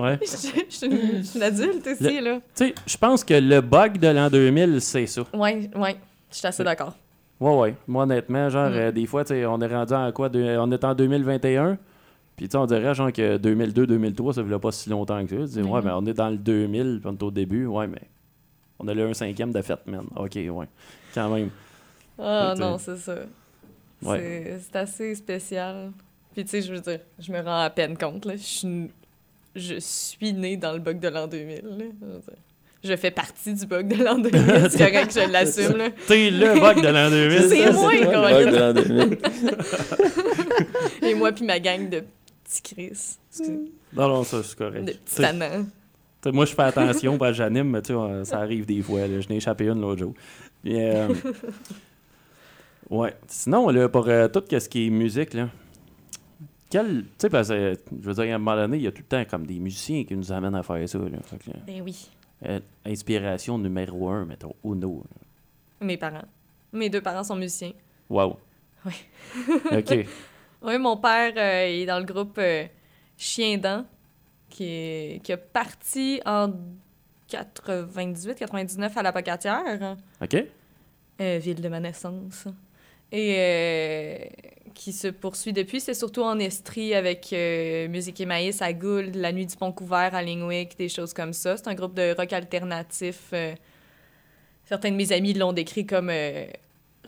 [0.00, 0.18] Ouais.
[0.22, 2.36] je, suis une, je suis une adulte aussi, là.
[2.54, 5.22] Tu sais, je pense que le bug de l'an 2000, c'est ça.
[5.34, 5.96] Ouais, ouais,
[6.30, 6.96] je suis assez d'accord.
[7.38, 7.74] Ouais, ouais.
[7.86, 8.74] Moi, honnêtement, genre, Mm.
[8.74, 11.76] euh, des fois, tu sais, on est rendu en quoi de- On est en 2021.
[12.36, 15.36] Puis, tu sais, on dirait, genre, que 2002-2003, ça ne pas si longtemps que ça.
[15.54, 17.66] Tu dis, Mais ouais, mais on est dans le 2000, puis on est au début.
[17.66, 18.02] Ouais, mais
[18.82, 20.04] on a le 1 cinquième de fête, man.
[20.16, 20.66] OK, ouais.
[21.14, 21.50] Quand même.
[22.18, 22.60] Ah sais.
[22.62, 23.16] non, c'est ça.
[24.02, 24.58] Ouais.
[24.60, 25.92] C'est- assez spécial.
[26.34, 28.36] Puis tu sais, je veux dire, je me rends à peine compte, là.
[28.36, 28.90] Je suis,
[29.54, 31.84] je suis née dans le bug de l'an 2000, là.
[32.82, 35.90] Je, fais partie du bug de l'an 2000, c'est correct que je l'assume, là.
[36.08, 37.42] T'es le bug de l'an 2000.
[37.48, 39.18] C'est moi, le bug de l'an 2000.
[41.10, 42.02] Et moi puis ma gang de
[42.44, 43.18] petits Chris,
[43.92, 44.84] Non, non, ça, c'est correct.
[44.84, 45.22] de petits
[46.26, 49.06] moi, je fais attention, parce que j'anime, mais tu sais, euh, ça arrive des fois.
[49.06, 49.20] là.
[49.20, 50.14] Je n'ai échappé une l'autre jour.
[50.62, 51.08] Puis, euh,
[52.90, 53.14] ouais.
[53.26, 55.48] Sinon, là, pour euh, tout ce qui est musique, là,
[56.70, 57.02] quel.
[57.02, 59.02] Tu sais, parce que, je veux dire, à un moment donné, il y a tout
[59.02, 60.98] le temps comme des musiciens qui nous amènent à faire ça.
[60.98, 61.18] Là.
[61.24, 62.08] Fait que, Ben oui,
[62.46, 65.02] euh, inspiration numéro un, mettons, Uno.
[65.04, 65.86] là.
[65.86, 66.24] mes parents.
[66.72, 67.72] Mes deux parents sont musiciens.
[68.08, 68.38] Wow.
[68.86, 68.92] Oui.
[69.70, 70.06] OK.
[70.64, 72.64] Oui, mon père euh, est dans le groupe euh,
[73.16, 73.84] Chien Dent,
[74.52, 76.52] qui, est, qui a parti en
[77.30, 79.96] 98-99 à la Pocatière.
[80.22, 80.36] OK?
[81.20, 82.46] euh, ville de ma naissance.
[83.12, 84.18] Et euh,
[84.74, 85.80] qui se poursuit depuis.
[85.80, 89.70] C'est surtout en Estrie avec euh, Musique et Maïs à Gould, La Nuit du Pont
[89.72, 91.56] Couvert à Lingwick, des choses comme ça.
[91.56, 93.32] C'est un groupe de rock alternatif.
[94.64, 96.10] certains de mes amis l'ont décrit comme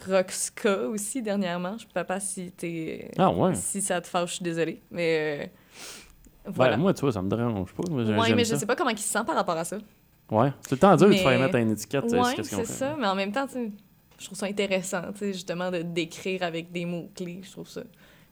[0.06, 1.76] rock ska aussi dernièrement.
[1.78, 3.54] Je ne sais pas si, t'es- Ah, ouais.
[3.54, 4.80] si ça te fâche, je suis désolée.
[4.90, 5.50] Mais
[6.46, 7.82] euh, Ben, moi, tu vois, ça me dérange pas.
[7.90, 8.58] Moi, ouais, mais je ça.
[8.58, 9.78] sais pas comment il se sent par rapport à ça.
[10.30, 10.52] Ouais.
[10.62, 12.04] C'est le temps dur de Mais- faire mettre une étiquette.
[12.12, 12.96] euh, Ouais, c'est ça.
[12.98, 13.46] Mais en même temps,
[14.18, 17.40] je trouve ça intéressant, justement, de décrire avec des mots-clés.
[17.42, 17.82] Je trouve ça,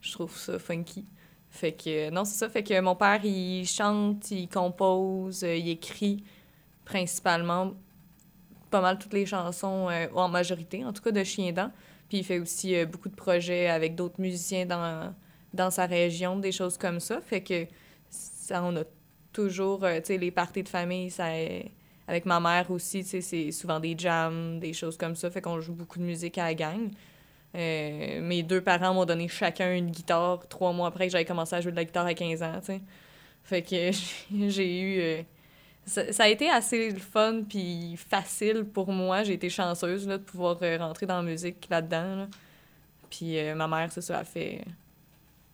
[0.01, 1.05] je trouve ça funky.
[1.49, 2.49] Fait que, non, c'est ça.
[2.49, 6.23] Fait que mon père, il chante, il compose, euh, il écrit
[6.83, 7.73] principalement
[8.69, 11.69] pas mal toutes les chansons, euh, ou en majorité, en tout cas, de Chien Dent.
[12.09, 15.13] Puis il fait aussi euh, beaucoup de projets avec d'autres musiciens dans,
[15.53, 17.21] dans sa région, des choses comme ça.
[17.21, 17.65] Fait que
[18.43, 18.83] ça, on a
[19.31, 21.27] toujours, euh, tu sais, les parties de famille, ça,
[22.07, 25.29] avec ma mère aussi, tu sais, c'est souvent des jams, des choses comme ça.
[25.29, 26.89] Fait qu'on joue beaucoup de musique à la gang.
[27.55, 31.55] Euh, mes deux parents m'ont donné chacun une guitare trois mois après que j'avais commencé
[31.55, 32.81] à jouer de la guitare à 15 ans, tu sais.
[33.43, 33.91] Fait que
[34.49, 34.99] j'ai eu...
[35.01, 35.21] euh,
[35.85, 39.23] ça, ça a été assez fun puis facile pour moi.
[39.23, 42.15] J'ai été chanceuse là, de pouvoir rentrer dans la musique là-dedans.
[42.15, 42.27] là.
[43.09, 44.61] Puis ma mère, c'est ça, elle fait...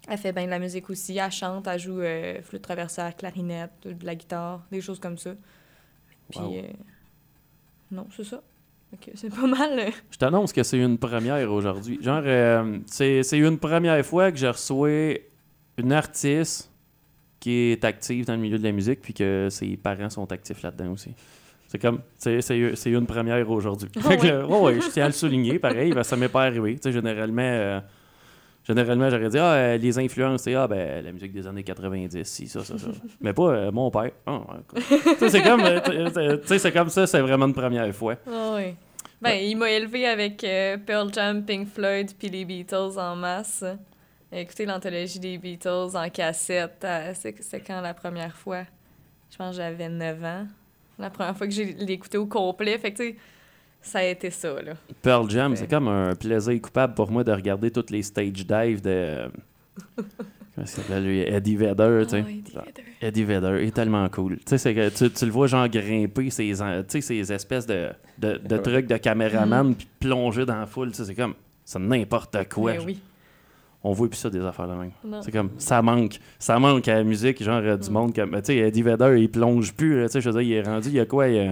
[0.09, 1.17] Elle fait bien de la musique aussi.
[1.17, 5.31] Elle chante, elle joue euh, flûte traversière, clarinette, de la guitare, des choses comme ça.
[6.31, 6.53] Puis, Wow.
[6.55, 6.61] euh,
[7.91, 8.41] non, c'est ça.
[8.93, 9.77] Ok, c'est pas mal.
[9.79, 11.99] euh, Je t'annonce que c'est une première aujourd'hui.
[12.01, 12.23] Genre,
[12.87, 15.19] c'est c'est une première fois que je reçois
[15.77, 16.71] une artiste
[17.39, 20.61] qui est active dans le milieu de la musique, puis que ses parents sont actifs
[20.63, 21.13] là-dedans aussi.
[21.67, 23.89] C'est comme, c'est une première aujourd'hui.
[24.03, 24.43] Ah ouais.
[24.43, 26.75] ouais, je tiens à le souligner, pareil, ça m'est pas arrivé.
[26.75, 27.81] Tu sais, généralement,
[28.69, 32.23] Généralement, j'aurais dit, ah, euh, les influences, c'est ah, ben, la musique des années 90,
[32.23, 32.87] si, ça, ça, ça.
[33.21, 34.11] Mais pas euh, mon père.
[34.27, 34.79] Ah, ouais, quoi.
[34.79, 38.15] Tu sais, c'est comme, euh, c'est comme ça, c'est vraiment une première fois.
[38.27, 38.75] Ah oui.
[39.21, 43.65] Ben, il m'a élevé avec euh, Pearl Jam, Pink Floyd, puis les Beatles en masse.
[44.31, 48.63] Écouter l'anthologie des Beatles en cassette, euh, c'est c'est quand la première fois?
[49.29, 50.47] Je pense que j'avais 9 ans.
[50.97, 52.77] La première fois que j'ai l'écouté au complet.
[52.77, 53.15] Fait que, tu sais,
[53.81, 54.73] ça a été ça, là.
[55.01, 55.57] Pearl Jam, Ouais.
[55.57, 59.29] c'est comme un plaisir coupable pour moi de regarder toutes les stage dives de.
[60.55, 62.23] Comment s'appelle lui Eddie Vedder, tu sais.
[62.25, 62.83] Ah Eddie Vedder.
[63.01, 64.37] Eddie Vedder est tellement cool.
[64.39, 67.31] Tu sais, c'est que tu, tu le vois genre grimper ces, en- tu sais, ces
[67.31, 68.61] espèces de, de, de Ouais.
[68.61, 70.89] trucs de caméraman puis plonger dans la foule.
[70.89, 72.73] Tu sais, c'est comme, c'est n'importe quoi.
[72.73, 72.99] Mais oui.
[73.81, 74.91] On voit plus ça des affaires de même.
[75.21, 76.19] C'est comme, ça manque.
[76.37, 77.93] Ça manque à la musique, genre euh, du Mm.
[77.93, 78.31] monde comme.
[78.41, 80.01] Tu sais, Eddie Vedder, il plonge plus.
[80.01, 81.51] là, Tu sais, je veux dire, il est rendu, il y a quoi Il, est-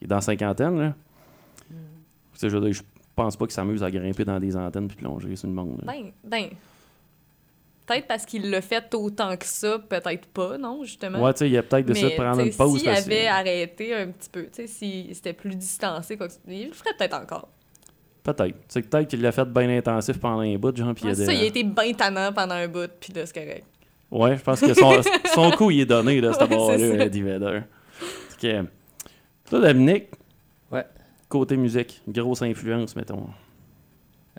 [0.00, 0.94] il est dans la cinquantaine, là?
[2.38, 2.82] Sais, je je
[3.16, 5.80] pense pas qu'il s'amuse à grimper dans des antennes puis plonger sur le monde.
[5.84, 5.92] là.
[5.92, 6.50] Ben, ben.
[7.84, 11.20] Peut-être parce qu'il l'a fait autant que ça, peut-être pas, non, justement.
[11.22, 12.78] Ouais, tu sais, il y a peut-être décidé de prendre une pause.
[12.78, 16.72] S'il avait arrêté un petit peu, tu sais, s'il c'était plus distancé, quoi il le
[16.74, 17.48] ferait peut-être encore.
[18.22, 18.56] Peut-être.
[18.68, 21.08] C'est que peut-être qu'il l'a fait bien intensif pendant un bout, genre, puis il y
[21.08, 23.32] a Ouais, des- Ça, il a été bien tannant pendant un bout, puis là, c'est
[23.34, 23.64] correct.
[24.10, 25.00] Ouais, je pense que son,
[25.34, 27.04] son coup, il est donné, là, ce Ouais, bord-là, c'est ça.
[27.04, 27.60] Eddie Vedder.
[28.40, 28.64] Que,
[29.48, 30.17] toi, Dominique, Ouais.
[31.28, 33.26] Côté musique, grosse influence, mettons.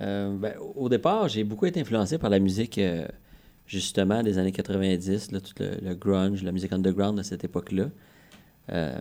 [0.01, 3.05] Euh, ben, au départ, j'ai beaucoup été influencé par la musique, euh,
[3.65, 7.89] justement, des années 90, là, tout le, grunge, la musique underground de cette époque-là.
[8.71, 8.99] Euh,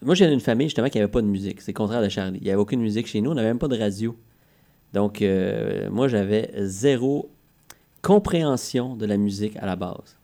[0.00, 1.60] moi, j'ai une famille, justement, qui n'avait pas de musique.
[1.60, 2.38] C'est le contraire de Charlie.
[2.38, 4.16] Il n'y avait aucune musique chez nous, on n'avait même pas de radio.
[4.94, 5.22] Donc,
[5.90, 7.30] moi, j'avais zéro
[8.00, 10.17] compréhension de la musique à la base.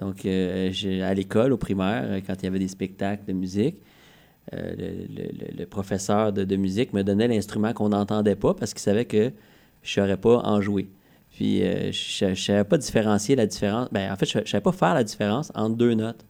[0.00, 0.70] Donc, euh,
[1.02, 3.76] à l'école, au primaire, euh, quand il y avait des spectacles de musique,
[4.52, 8.82] euh, le, le- professeur de, de musique me donnait l'instrument qu'on n'entendait pas parce qu'il
[8.82, 9.32] savait que
[9.82, 10.88] je ne saurais pas en jouer.
[11.30, 13.88] Puis euh, je ne savais pas différencier la différence.
[13.90, 16.24] Ben, en fait, je ne savais pas faire la différence entre deux notes.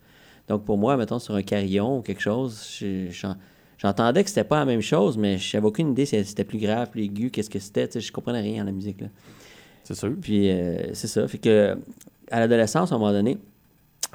[0.49, 3.37] Donc pour moi, mettons sur un carillon ou quelque chose, je- j'en-
[3.79, 6.59] j'entendais que c'était pas la même chose, mais je n'avais aucune idée si c'était plus
[6.59, 7.89] grave, plus aigu, qu'est-ce que c'était.
[8.01, 8.99] Je comprenais rien à la musique.
[9.85, 10.15] C'est sûr.
[10.21, 10.51] Puis
[10.95, 11.27] c'est ça.
[11.29, 11.77] Fait que
[12.31, 13.39] à l'adolescence, à un moment donné,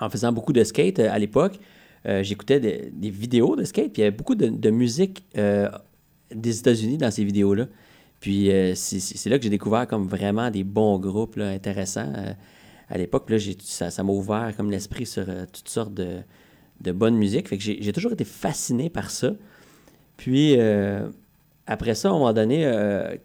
[0.01, 1.59] en faisant beaucoup de skate euh, à l'époque,
[2.07, 5.69] euh, j'écoutais des, vidéos de skate, puis il y avait beaucoup de, musique euh,
[6.33, 7.67] des États-Unis dans ces vidéos-là.
[8.19, 12.13] Puis c'est là que j'ai découvert comme vraiment des bons groupes intéressants.
[12.87, 13.31] à l'époque,
[13.63, 16.17] ça m'a ouvert comme l'esprit sur toutes sortes de,
[16.81, 17.47] de bonne musique.
[17.47, 19.33] Fait que j'ai toujours été fasciné par ça.
[20.17, 20.55] Puis
[21.65, 22.63] après ça, à un moment donné,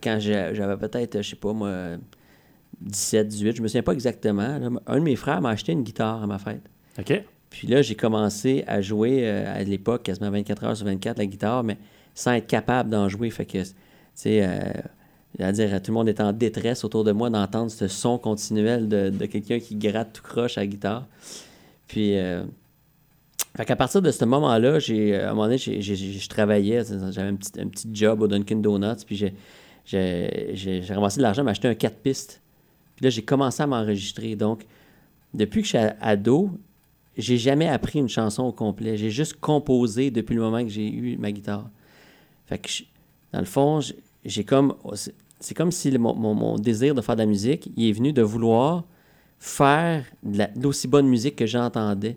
[0.03, 1.99] quand j'avais peut-être, je sais pas moi,
[2.81, 5.83] 17, 18, je me souviens pas exactement, là, un de mes frères m'a acheté une
[5.83, 6.63] guitare à ma fête.
[6.99, 7.23] OK?
[7.51, 11.27] Puis là, j'ai commencé à jouer euh, à l'époque, quasiment 24 heures sur 24, la
[11.27, 11.79] guitare, mais
[12.15, 13.31] sans être capable d'en jouer.
[13.31, 13.71] Fait que, tu
[14.15, 14.59] sais, euh,
[15.39, 19.11] c'est-à-dire, tout le monde est en détresse autour de moi d'entendre ce son continuel de,
[19.11, 21.07] de quelqu'un qui gratte tout croche à la guitare.
[21.89, 22.43] Puis, euh,
[23.57, 26.29] fait qu'à partir de ce moment-là, j'ai, à un moment donné, j'ai, j'ai- j'ai- je
[26.29, 29.35] travaillais, j'avais un petit, un petit job au Dunkin' Donuts, puis j'ai,
[29.87, 32.43] j'ai, ramassé de l'argent, m'a acheté un 4 pistes.
[32.97, 34.35] Puis là, j'ai commencé à m'enregistrer.
[34.37, 34.65] Donc,
[35.35, 36.51] depuis que je suis ado,
[37.17, 38.97] j'ai jamais appris une chanson au complet.
[38.97, 41.69] J'ai juste composé depuis le moment que j'ai eu ma guitare.
[42.47, 42.69] Fait que,
[43.33, 43.81] dans le fond,
[44.25, 44.75] j'ai- comme.
[44.95, 48.23] c'est- C'est comme si mon, désir de faire de la musique, il est venu de
[48.23, 48.85] vouloir
[49.39, 50.03] faire
[50.59, 52.17] l'aussi bonne musique que j'entendais.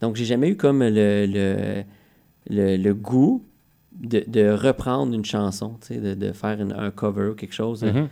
[0.00, 3.42] Donc, j'ai jamais eu comme le, le, le, goût
[3.92, 7.82] de, de reprendre une chanson, de, de faire un cover ou quelque chose.
[7.82, 8.08] Mhm.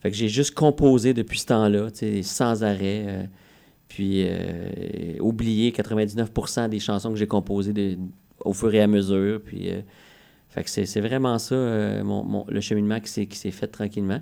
[0.00, 1.88] Fait que j'ai juste composé depuis ce temps-là,
[2.22, 3.04] sans arrêt.
[3.06, 3.22] euh,
[3.88, 7.98] puis euh, oublié 99% des chansons que j'ai composées
[8.40, 9.40] au fur et à mesure.
[9.42, 9.80] Puis, euh,
[10.50, 11.54] fait que c'est vraiment ça,
[12.04, 14.20] mon, le cheminement qui s'est fait tranquillement.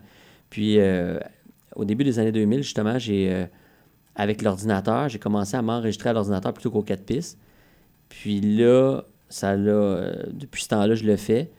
[0.51, 0.79] Puis
[1.75, 3.47] au début des années 2000, justement, j'ai
[4.17, 7.39] avec l'ordinateur, j'ai commencé à m'enregistrer à l'ordinateur plutôt qu'au 4 pistes.
[8.09, 11.51] Puis là, ça euh, depuis ce temps-là, je le fais.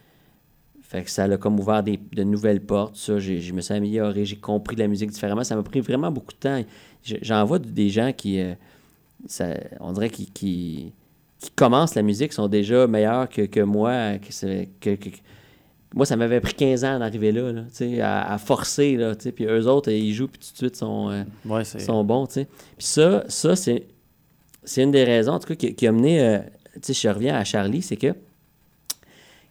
[0.90, 2.96] Fait que ça l'a comme ouvert des, de nouvelles portes.
[2.96, 5.44] Ça, j'ai- je me suis amélioré, j'ai compris la musique différemment.
[5.44, 6.64] Ça m'a pris vraiment beaucoup de temps.
[7.04, 8.54] Je- J'en vois des gens qui, euh,
[9.26, 9.48] ça,
[9.82, 10.94] on dirait, qui, qui,
[11.40, 14.14] qui commencent la musique, sont déjà meilleurs que, que moi.
[14.18, 15.10] Que que-
[15.94, 17.64] moi, ça m'avait pris 15 ans d'arriver là, là,
[18.04, 18.96] à, à forcer.
[18.96, 22.28] Là, puis eux autres, ils jouent, puis tout de suite, sont, euh, Ouais, sont bons.
[22.28, 22.46] Puis
[22.80, 23.88] ça, ça c'est,
[24.64, 26.22] c'est une des raisons, en tout cas, qui, qui a mené.
[26.22, 26.40] euh,
[26.88, 28.14] je reviens à Charlie, c'est que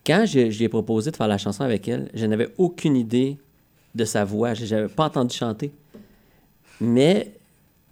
[0.06, 3.38] quand lui ai proposé de faire la chanson avec elle, je n'avais aucune idée
[3.94, 4.54] de sa voix.
[4.54, 5.72] Je n'avais pas entendu chanter.
[6.80, 7.32] Mais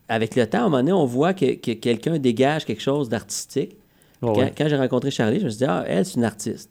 [0.08, 3.08] avec le temps, à un moment donné, on voit que, que quelqu'un dégage quelque chose
[3.08, 3.76] d'artistique.
[4.22, 4.54] Ouais, Quand, ouais.
[4.56, 6.70] quand j'ai rencontré Charlie, je me suis dit, ah, elle, c'est une artiste.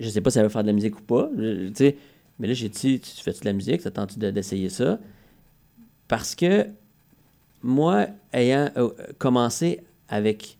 [0.00, 1.28] Je sais pas si elle veut faire de la musique ou pas.
[1.38, 1.96] Je- tu sais,
[2.38, 4.98] Mais là, j'ai dit, tu fais de la musique, ça tente d'essayer ça?
[6.08, 6.66] Parce que
[7.62, 10.58] moi, ayant euh, commencé avec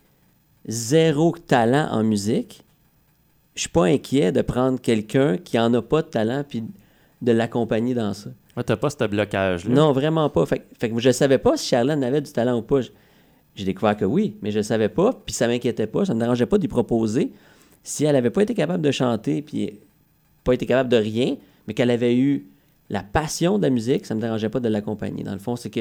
[0.66, 2.63] zéro talent en musique,
[3.54, 6.64] je suis pas inquiet de prendre quelqu'un qui en a pas de talent puis
[7.22, 8.30] de l'accompagner dans ça.
[8.56, 9.74] Ouais, t'as pas ce blocage-là?
[9.74, 10.46] Non, vraiment pas.
[10.46, 12.80] Fait, fait que je savais pas si Charlène avait du talent ou pas.
[13.54, 16.18] J'ai découvert que oui, mais je ne savais pas, puis ça m'inquiétait pas, ça ne
[16.18, 17.32] me dérangeait pas d'y proposer.
[17.82, 19.78] Si elle n'avait pas été capable de chanter, puis
[20.42, 21.36] pas été capable de rien,
[21.66, 22.46] mais qu'elle avait eu
[22.90, 25.22] la passion de la musique, ça ne me dérangeait pas de l'accompagner.
[25.22, 25.80] Dans le fond, c'est que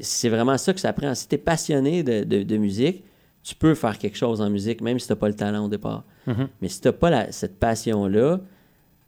[0.00, 1.14] c'est vraiment ça que ça prend.
[1.14, 3.04] Si tu es passionné de, musique,
[3.42, 5.68] tu peux faire quelque chose en musique, même si tu n'as pas le talent au
[5.68, 6.04] départ.
[6.28, 6.48] Mm-hmm.
[6.60, 8.40] Mais si tu n'as pas cette passion-là,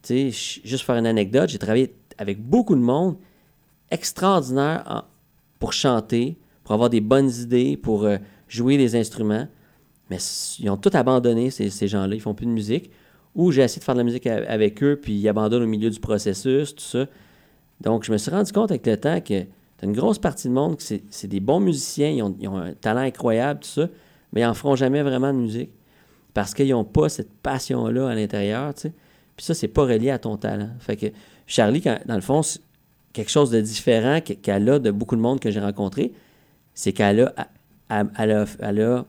[0.03, 3.17] tu sais, juste faire une anecdote, j'ai travaillé avec beaucoup de monde
[3.91, 5.05] extraordinaire
[5.59, 8.17] pour chanter, pour avoir des bonnes idées, pour euh,
[8.49, 9.47] jouer des instruments.
[10.11, 10.19] Mais
[10.59, 12.15] ils ont tout abandonné, ces, ces gens-là.
[12.15, 12.91] Ils font plus de musique.
[13.35, 15.89] Ou j'ai essayé de faire de la musique avec eux, puis ils abandonnent au milieu
[15.89, 17.07] du processus, tout ça.
[17.81, 19.49] Donc, je me suis rendu compte avec le temps que tu
[19.83, 23.69] une grosse partie du monde, c'est des bons musiciens, ils ont, un talent incroyable, tout
[23.69, 23.89] ça,
[24.33, 25.71] mais ils n'en feront jamais vraiment de musique.
[26.35, 28.93] Parce qu'ils n'ont pas cette passion-là à l'intérieur, tu sais.
[29.37, 30.71] Puis ça, c'est pas relié à ton talent.
[30.79, 31.07] Fait que
[31.47, 32.43] Charlie, dans le fond,
[33.13, 36.13] quelque chose de différent qu'elle a de beaucoup de monde que j'ai rencontré,
[36.75, 37.33] c'est qu'elle
[37.89, 39.05] a,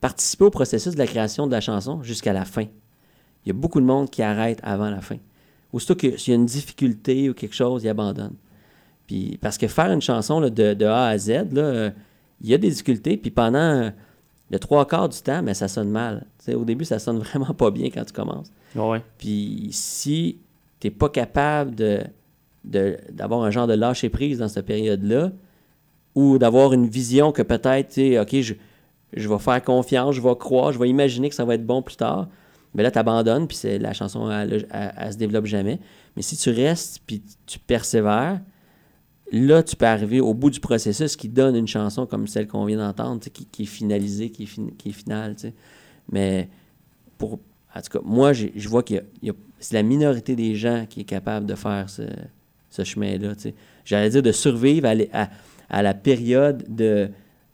[0.00, 2.64] participé au processus de la création de la chanson jusqu'à la fin.
[3.44, 5.16] Il y a beaucoup de monde qui arrête avant la fin.
[5.72, 8.34] Aussitôt qu'il y a une difficulté ou quelque chose, il abandonne.
[9.06, 11.90] Puis, parce que faire une chanson de, A à Z, là,
[12.40, 13.92] il y a des difficultés, puis pendant
[14.50, 16.26] le trois quarts du temps, mais ça sonne mal.
[16.48, 18.50] au début, ça sonne vraiment pas bien quand tu commences.
[18.74, 19.02] Ouais.
[19.18, 20.38] Puis si
[20.80, 22.02] tu n'es pas capable de,
[22.64, 25.32] d'avoir un genre de lâcher prise dans cette période-là,
[26.14, 28.54] ou d'avoir une vision que peut-être, tu sais, OK, je,
[29.14, 31.82] je vais faire confiance, je vais croire, je vais imaginer que ça va être bon
[31.82, 32.28] plus tard.
[32.74, 35.78] Mais là, tu abandonnes, puis la chanson, elle, elle, se développe jamais.
[36.16, 38.40] Mais si tu restes, puis tu persévères,
[39.34, 42.64] là, tu peux arriver au bout du processus qui donne une chanson comme celle qu'on
[42.64, 45.34] vient d'entendre, qui, qui, est finalisée, qui est, qui est finale.
[46.10, 46.48] Mais
[47.18, 47.40] pour,
[47.74, 48.94] en tout cas, moi, je vois que
[49.58, 52.02] c'est la minorité des gens qui est capable de faire ce,
[52.70, 53.32] ce chemin-là.
[53.84, 55.28] J'allais dire de survivre à,
[55.68, 57.08] à, la période de,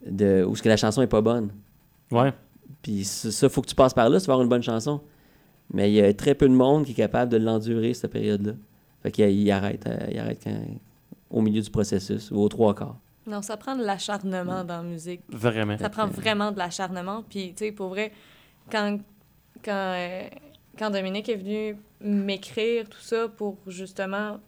[0.05, 1.49] de, où ce que la chanson est pas bonne.
[2.11, 2.33] Ouais.
[2.81, 5.01] Puis ça, il faut que tu passes par là, tu vas avoir une bonne chanson.
[5.73, 8.53] Mais il y a très peu de monde qui est capable de l'endurer, cette période-là.
[9.01, 10.47] Fait qu'il arrête, euh, il arrête
[11.31, 12.97] au milieu du processus ou aux trois quarts.
[13.27, 15.21] Non, ça prend de l'acharnement dans la musique.
[15.29, 15.77] Vraiment.
[15.77, 17.23] Ça prend vraiment de l'acharnement.
[17.29, 18.11] Puis, tu sais, pour vrai,
[18.71, 18.99] quand,
[19.63, 20.27] quand, euh,
[20.77, 24.39] quand Dominique est venu m'écrire tout ça pour justement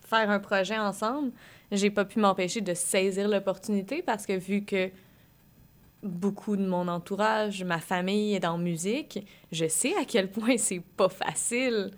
[0.00, 1.32] faire un projet ensemble,
[1.72, 4.90] j'ai pas pu m'empêcher de saisir l'opportunité parce que vu que
[6.02, 10.56] beaucoup de mon entourage, ma famille est dans la musique, je sais à quel point
[10.58, 11.92] c'est pas facile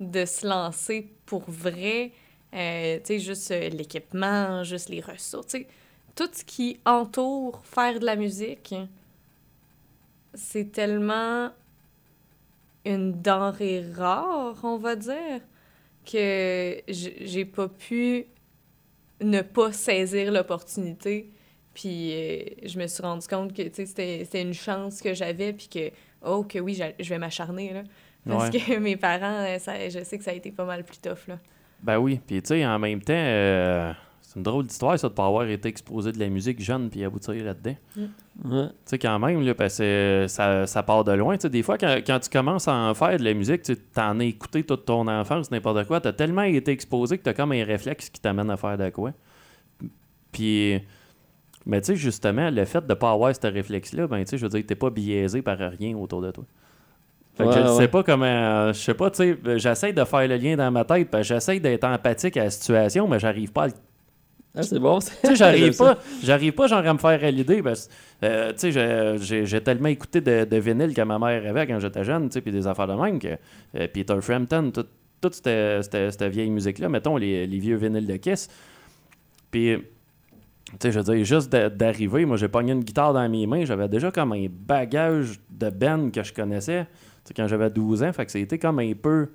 [0.00, 2.12] de se lancer pour vrai.
[2.54, 5.66] Euh, tu sais, juste euh, l'équipement, juste les ressources, tu sais,
[6.14, 8.74] tout ce qui entoure faire de la musique,
[10.34, 11.50] c'est tellement
[12.84, 15.40] une denrée rare, on va dire,
[16.10, 18.26] que j'ai pas pu
[19.20, 21.30] ne pas saisir l'opportunité.
[21.74, 25.90] Puis euh, je me suis rendu compte que c'était une chance que j'avais, puis que,
[26.24, 27.72] oh, que oui, je vais m'acharner.
[27.72, 27.82] Là,
[28.26, 30.98] parce que mes parents, euh, ça, je sais que ça a été pas mal plus
[30.98, 31.28] tough.
[31.28, 31.38] Là.
[31.82, 35.14] Ben oui, puis tu sais, en même temps, euh, c'est une drôle d'histoire, ça, de
[35.14, 37.76] pas avoir été exposé de la musique jeune puis aboutir là-dedans.
[37.96, 38.06] Mm.
[38.44, 41.36] Tu sais, quand même, là, parce que ça, ça part de loin.
[41.36, 43.76] Tu sais, des fois, quand, quand, tu commences à en faire de la musique, tu
[43.96, 47.30] en as écouté toute ton enfance, n'importe quoi, tu as tellement été exposé que tu
[47.30, 49.12] as comme un réflexe qui t'amène à faire de quoi.
[50.32, 50.80] Puis.
[51.66, 54.38] Mais tu sais, justement, le fait de ne pas avoir ce réflexe-là, ben, tu sais,
[54.38, 56.44] je veux dire, t'es pas biaisé par rien autour de toi.
[57.38, 58.72] Fait que je ne sais pas comment.
[58.72, 61.84] je sais pas, tu sais, j'essaie de faire le lien dans ma tête, j'essaie d'être
[61.84, 63.72] empathique à la situation, mais j'arrive pas à le
[64.54, 64.98] ah, c'est bon.
[64.98, 67.62] Tu sais, j'arrive pas, j'arrive pas genre à me faire à l'idée.
[68.24, 72.02] Euh, tu sais, j'ai tellement écouté de, de vinyle que ma mère avait quand j'étais
[72.02, 73.28] jeune, tu sais, puis des affaires de même que
[73.76, 74.72] euh, Peter Frampton,
[75.20, 78.48] toute cette, vieille musique-là, mettons les, les, vieux vinyles de Kiss.
[79.50, 83.46] Puis, tu sais, je veux dire, juste d'arriver, moi j'ai pogné une guitare dans mes
[83.46, 86.86] mains, j'avais déjà comme un bagage de Ben que je connaissais,
[87.34, 89.28] quand j'avais 12 ans, fait que c'était comme un peu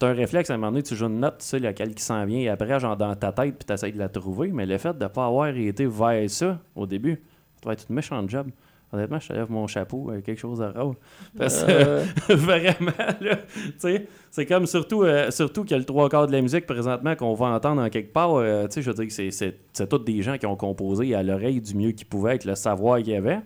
[0.00, 2.02] tu un réflexe, à un moment donné, tu joues une note, tu sais laquelle qui
[2.02, 4.50] s'en vient, et après, genre dans ta tête, puis tu essaies de la trouver.
[4.50, 7.22] Mais le fait de ne pas avoir été vers ça au début,
[7.56, 8.48] ça doit être une méchante job.
[8.92, 10.94] Honnêtement, je te lève mon chapeau avec quelque chose de rare.
[11.38, 12.04] Parce que euh.
[12.30, 12.90] vraiment,
[13.20, 16.32] là, tu sais, c'est comme surtout, euh, surtout qu'il y a le trois quarts de
[16.32, 18.34] la musique présentement qu'on va entendre en quelque part.
[18.34, 21.22] Euh, tu sais, je veux dire que c'est tous des gens qui ont composé à
[21.22, 23.40] l'oreille du mieux qu'ils pouvaient avec le savoir qu'il y avait.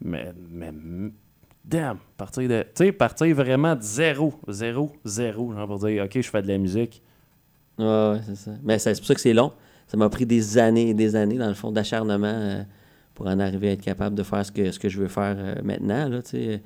[0.00, 0.72] Mais, mais
[1.64, 2.62] damn, partir de.
[2.74, 6.48] Tu sais, partir vraiment de zéro, zéro, zéro, genre pour dire, OK, je fais de
[6.48, 7.02] la musique.
[7.78, 8.50] Ouais, ouais, c'est ça.
[8.62, 9.52] Mais c'est pour ça que c'est long.
[9.86, 12.62] Ça m'a pris des années et des années, dans le fond, d'acharnement euh,
[13.14, 15.36] pour en arriver à être capable de faire ce que, ce que je veux faire
[15.38, 16.62] euh, maintenant, là, tu sais.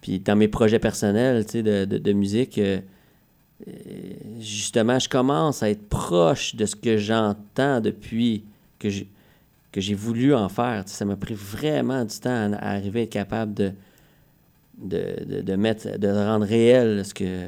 [0.00, 2.80] Puis dans mes projets personnels, tu sais, de, de, musique, euh,
[4.38, 8.44] justement, je commence à être proche de ce que j'entends depuis
[8.78, 9.08] que j'ai
[9.72, 10.84] que voulu en faire.
[10.84, 13.72] Tu sais, ça m'a pris vraiment du temps à arriver à être capable de,
[14.82, 17.46] de, de, de mettre, de rendre réel ce que,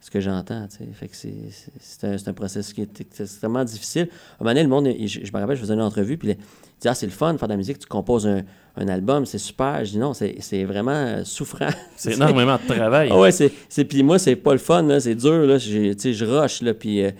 [0.00, 0.66] ce que j'entends.
[0.94, 4.08] Fait que c'est, un, un processus qui est ex- extrêmement difficile.
[4.38, 6.16] À un moment donné, le monde, il- je, je me rappelle, je faisais une entrevue,
[6.18, 6.34] puis il
[6.80, 8.42] dit Ah, c'est le fun de faire de la musique, tu composes un,
[8.76, 9.84] un album, c'est super.
[9.84, 11.68] Je dis Non, c'est, vraiment souffrant.
[11.96, 13.08] C'est énormément de travail.
[13.12, 16.74] Ah ouais, c'est, puis moi c'est pas le fun c'est dur là, je rush là
[16.74, 17.10] puis euh,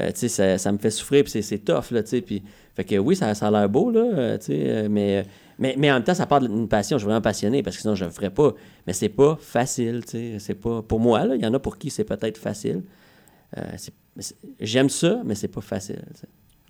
[0.00, 2.42] euh, tu sais ça, ça me fait souffrir puis c'est, tough là, tu sais puis
[2.74, 5.24] fait que oui, ça, ça a l'air beau là, euh, tu sais mais,
[5.58, 7.82] mais mais en même temps ça part d'une passion, je suis vraiment passionné parce que
[7.82, 8.52] sinon je le ferais pas,
[8.86, 11.78] mais c'est pas facile, tu sais, c'est pas pour moi il y en a pour
[11.78, 12.82] qui c'est peut-être facile.
[13.58, 13.62] Euh,
[14.60, 16.02] j'aime ça, mais c'est pas facile.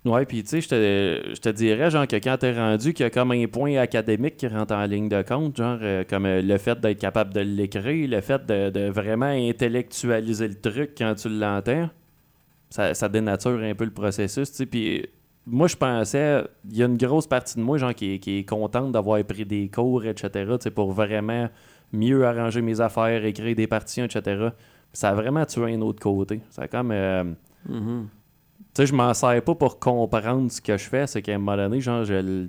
[0.05, 3.05] Ouais, puis tu sais, je te, je te dirais, genre, que quand t'es rendu, qu'il
[3.05, 6.25] y a comme un point académique qui rentre en ligne de compte, genre, euh, comme
[6.25, 10.91] euh, le fait d'être capable de l'écrire, le fait de, de vraiment intellectualiser le truc
[10.97, 11.89] quand tu l'entends,
[12.69, 15.05] ça, ça dénature un peu le processus, tu sais, puis
[15.45, 18.39] moi, je pensais, il y a une grosse partie de moi, genre, qui, est- qui
[18.39, 21.49] est contente d'avoir pris des cours, etc., pour vraiment
[21.91, 24.49] mieux arranger mes affaires, écrire des partitions, etc.,
[24.93, 26.39] ça a vraiment tué un autre côté.
[26.49, 26.91] Ça a comme...
[26.91, 27.23] euh,
[27.67, 28.07] Mhm.
[28.59, 31.37] tu sais, je m'en sers pas pour comprendre ce que je fais, c'est qu'à un
[31.39, 32.47] moment donné, genre, je,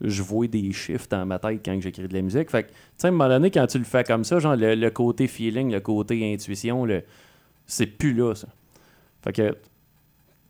[0.00, 2.50] je vois des chiffres dans ma tête quand j'écris de la musique.
[2.50, 4.56] Fait que, tu sais, à un moment donné, quand tu le fais comme ça, genre,
[4.56, 7.02] le, le côté feeling, le côté intuition, le,
[7.66, 8.48] c'est plus là, ça.
[9.22, 9.56] Fait que,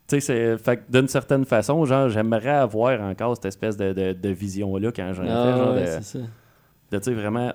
[0.09, 0.55] tu sais,
[0.89, 5.23] d'une certaine façon, genre, j'aimerais avoir encore cette espèce de, de, de vision-là quand j'en
[5.23, 5.99] fais, Ah, genre, ouais,
[6.91, 7.53] de, tu sais, vraiment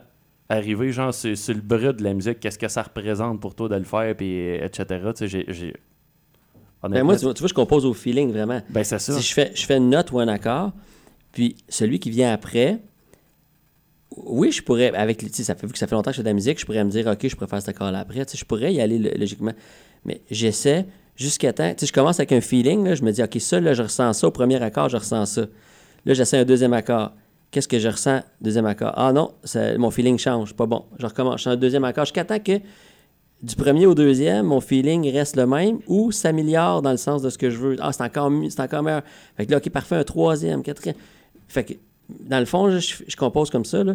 [0.48, 3.68] arriver, genre, sur, sur le brut de la musique, qu'est-ce que ça représente pour toi
[3.68, 4.84] de le faire, puis etc.
[5.16, 5.74] Tu sais, j'ai...
[6.82, 8.60] Ben, moi, tu vois, tu vois, je compose au feeling vraiment.
[8.68, 9.14] ben, c'est ça.
[9.14, 10.72] Si je fais, je fais une note ou un accord,
[11.32, 12.78] puis celui qui vient après,
[14.16, 16.18] oui, je pourrais, avec, tu sais, ça fait, vu que ça fait longtemps que je
[16.18, 18.24] fais de la musique, je pourrais me dire, OK, je pourrais faire cet accord-là après.
[18.26, 19.52] Tu sais, je pourrais y aller lo- logiquement.
[20.04, 20.86] Mais j'essaie
[21.16, 21.72] jusqu'à temps.
[21.74, 24.26] Tu je commence avec un feeling, je me dis, OK, ça, là, je ressens ça.
[24.26, 25.42] Au premier accord, je ressens ça.
[26.04, 27.12] Là, j'essaie un deuxième accord.
[27.50, 28.92] Qu'est-ce que je ressens, deuxième accord?
[28.96, 29.32] Ah non,
[29.78, 30.84] mon feeling change, pas bon.
[30.98, 32.58] Je recommence, je un deuxième accord jusqu'à temps que
[33.42, 37.30] du premier au deuxième, mon feeling reste le même ou s'améliore dans le sens de
[37.30, 37.76] ce que je veux.
[37.78, 39.02] Ah, c'est encore, mieux- c'est encore meilleur.
[39.36, 40.96] Fait que là, OK, parfait, un troisième, quatrième.
[41.46, 41.74] Fait que,
[42.08, 43.94] dans le fond, je, je compose comme ça, là.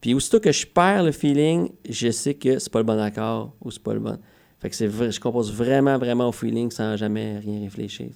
[0.00, 3.54] Puis aussitôt que je perds le feeling, je sais que c'est pas le bon accord
[3.64, 4.18] ou c'est pas le bon.
[4.64, 8.08] Fait que c'est je compose vraiment, vraiment au feeling sans jamais rien réfléchir.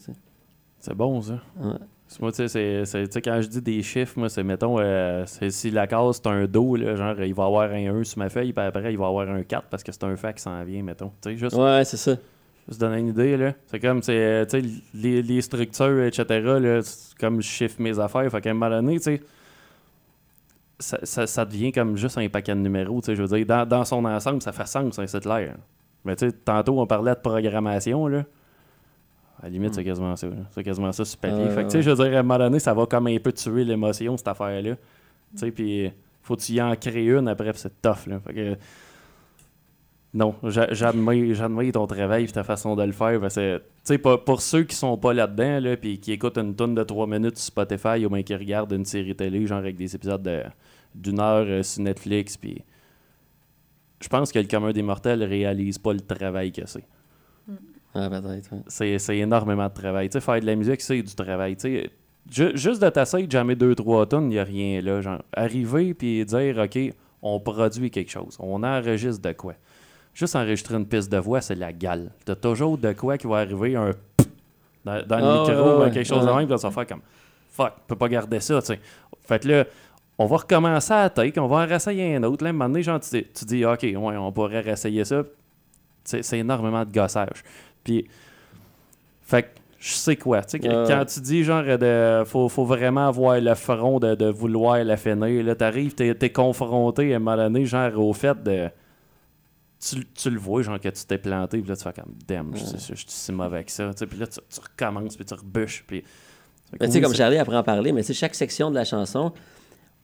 [0.79, 1.43] C'est bon, ça.
[1.61, 1.75] Ouais.
[2.21, 2.85] Moi, tu sais,
[3.23, 6.75] quand je dis des chiffres, moi, c'est, mettons, euh, si la case, c'est un Do,
[6.77, 9.29] là, genre, il va avoir un 1 sur ma feuille, puis après, il va avoir
[9.29, 11.13] un 4 parce que c'est un fait qui s'en vient, mettons.
[11.21, 12.17] Tu sais, juste, Ouais, c'est ça.
[12.67, 13.53] juste donner une idée, là.
[13.67, 16.81] C'est comme, c'est, euh, tu sais, les, les structures, etc., là,
[17.21, 18.31] comme je chiffre mes affaires.
[18.31, 19.23] Fait qu'à un moment donné, tu sais,
[20.79, 23.45] ça, ça, ça devient comme juste un paquet de numéros, tu sais, je veux dire,
[23.45, 25.57] dans, dans son ensemble, ça fait sens, hein, c'est clair.
[26.09, 28.25] Mais tu sais, tantôt, on parlait de programmation, là.
[29.41, 30.27] À la limite, c'est quasiment ça.
[30.51, 31.49] C'est quasiment ça sur papier.
[31.51, 33.19] Fait que, tu sais, je veux dire, à un moment donné, ça va comme un
[33.19, 34.75] peu tuer l'émotion, cette affaire-là.
[34.75, 35.93] Tu sais, puis
[36.23, 38.19] faut que tu y en crées une après, c'est tough, là.
[38.27, 38.57] Fait que...
[40.15, 43.21] Non, j'a- j'admire j'admire ton travail et ta façon de le faire.
[43.21, 46.39] parce que, Tu sais, pour, pour ceux qui sont pas là-dedans, là, puis qui écoutent
[46.39, 49.59] une tonne de 3 minutes sur Spotify ou bien qui regardent une série télé, genre
[49.59, 50.43] avec des épisodes de-
[50.95, 52.63] d'une heure euh, sur Netflix, puis
[54.01, 56.85] je pense que le commun des mortels réalise pas le travail que c'est.
[57.95, 58.63] Ouais, peut-être, ouais.
[58.69, 60.09] C'est c'est énormément de travail.
[60.09, 61.57] Tu sais, faire de la musique, c'est du travail.
[62.31, 65.01] Ju- juste de t'asseoir de jammer 2-3 tonnes, il n'y a rien là.
[65.01, 66.79] Genre, arriver puis dire, OK,
[67.23, 68.37] on produit quelque chose.
[68.39, 69.55] On enregistre de quoi.
[70.13, 72.11] Juste enregistrer une piste de voix, c'est la gale.
[72.25, 73.93] T'as toujours de quoi qui va arriver un
[74.85, 76.75] dans, dans le Ah, micro ouais, ou ouais, quelque chose de même, puis ça va
[76.75, 77.03] faire comme
[77.51, 78.81] fuck, on peut pas garder ça, tu sais.
[79.27, 79.65] Fait que là,
[80.19, 82.43] on va recommencer à take, on va en réessayer un autre.
[82.45, 85.05] Là, à un moment donné, genre, tu, dis- tu dis, OK, ouais, on pourrait réessayer
[85.05, 85.23] ça.
[86.05, 87.43] C'est c'est énormément de gossage.
[87.85, 88.09] Puis,
[89.23, 89.49] fait que
[89.79, 90.43] je sais quoi.
[90.43, 94.27] Tu sais, quand tu dis, genre, de, faut, faut vraiment avoir le front de, de
[94.27, 98.43] vouloir la finir, là, t'arrives, t'es es confronté à un moment donné, genre, au fait
[98.43, 98.69] de.
[99.81, 102.51] Tu, tu le vois, genre, que tu t'es planté, puis là, tu fais comme, damn,
[102.57, 103.89] je, je- je suis si mauvais que ça.
[103.93, 105.85] Tu sais, Puis là, tu, tu recommences, puis tu rebûches.
[105.87, 106.03] Puis.
[106.73, 108.85] Mais tu sais, comme Charlie après en parler, mais tu sais, chaque section de la
[108.85, 109.33] chanson,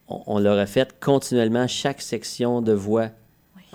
[0.09, 3.09] on, on l'aurait fait continuellement, chaque section de voix,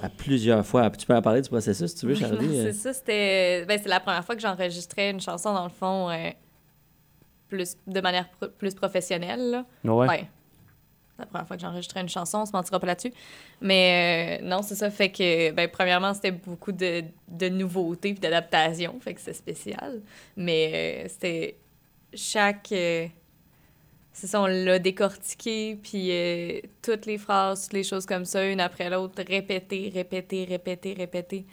[0.01, 0.89] à plusieurs fois.
[0.91, 2.47] Tu peux en parler du processus, si tu veux, Oui, Charlie?
[2.59, 2.63] euh?
[2.71, 3.65] c'est ça, c'était.
[3.65, 6.29] Ben, c'est la première fois que j'enregistrais une chanson, dans le fond, euh,
[7.49, 9.49] plus, de manière pro- plus professionnelle.
[9.51, 9.65] Là.
[9.83, 10.07] Ouais.
[10.07, 10.27] Ouais.
[11.17, 13.11] la première fois que j'enregistrais une chanson, on se mentira pas là-dessus.
[13.59, 14.89] Mais euh, non, c'est ça.
[14.89, 18.97] Fait que, ben, premièrement, c'était beaucoup de, de nouveautés puis d'adaptations.
[19.01, 20.01] Fait que c'est spécial.
[20.37, 21.57] Mais euh, c'était
[22.13, 22.71] chaque.
[24.19, 28.45] C'est ça, on l'a décortiqué, puis euh, toutes les phrases, toutes les choses comme ça,
[28.45, 31.45] une après l'autre, répéter, répéter, répéter, répéter.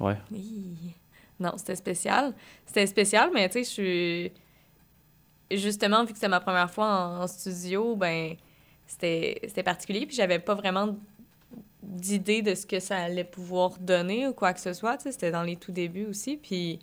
[0.00, 0.16] Ouais.
[0.32, 0.94] Hi.
[1.38, 2.32] Non, c'était spécial.
[2.64, 4.32] C'était spécial, mais tu sais, je suis.
[5.50, 8.34] Justement, vu que c'était ma première fois en, en studio, ben,
[8.86, 10.96] c'était c'était particulier, puis j'avais pas vraiment
[11.82, 14.96] d'idée de ce que ça allait pouvoir donner ou quoi que ce soit.
[14.96, 16.78] Tu sais, c'était dans les tout débuts aussi, puis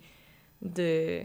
[0.62, 1.22] de.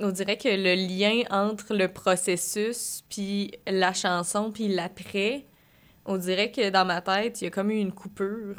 [0.00, 5.44] On dirait que le lien entre le processus, puis la chanson, puis l'après,
[6.06, 8.56] on dirait que dans ma tête, il y a comme eu une coupure.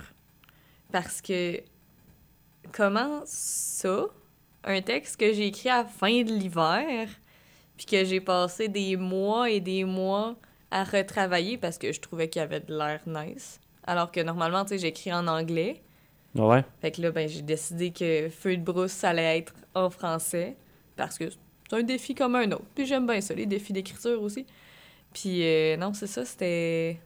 [0.91, 1.59] Parce que
[2.71, 4.05] comment ça,
[4.63, 7.09] un texte que j'ai écrit à la fin de l'hiver,
[7.77, 10.35] puis que j'ai passé des mois et des mois
[10.71, 13.59] à retravailler parce que je trouvais qu'il y avait de l'air nice.
[13.85, 15.81] Alors que normalement, tu sais, j'écris en anglais.
[16.35, 16.63] Ouais.
[16.81, 20.55] Fait que là, ben, j'ai décidé que Feu de brousse, ça allait être en français
[20.95, 22.65] parce que c'est un défi comme un autre.
[22.75, 24.45] Puis j'aime bien ça, les défis d'écriture aussi.
[25.13, 26.99] Puis euh, non, c'est ça, c'était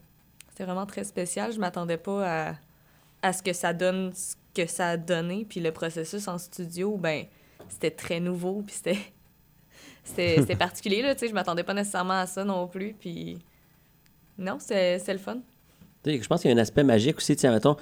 [0.50, 1.52] c'était vraiment très spécial.
[1.54, 2.56] Je m'attendais pas à,
[3.22, 5.46] à ce que ça donne ce que ça a donné.
[5.48, 7.26] Puis le processus en studio, ben,
[7.70, 8.64] c'était très nouveau.
[8.66, 8.98] Puis c'était
[10.04, 11.28] c'était particulier, là, tu sais.
[11.28, 12.94] Je m'attendais pas nécessairement à ça non plus.
[13.00, 13.38] Puis
[14.38, 15.38] non, c'est c'est le fun.
[16.04, 17.36] Tu Je pense qu'il y a un aspect magique aussi.
[17.36, 17.76] Tiens, mettons,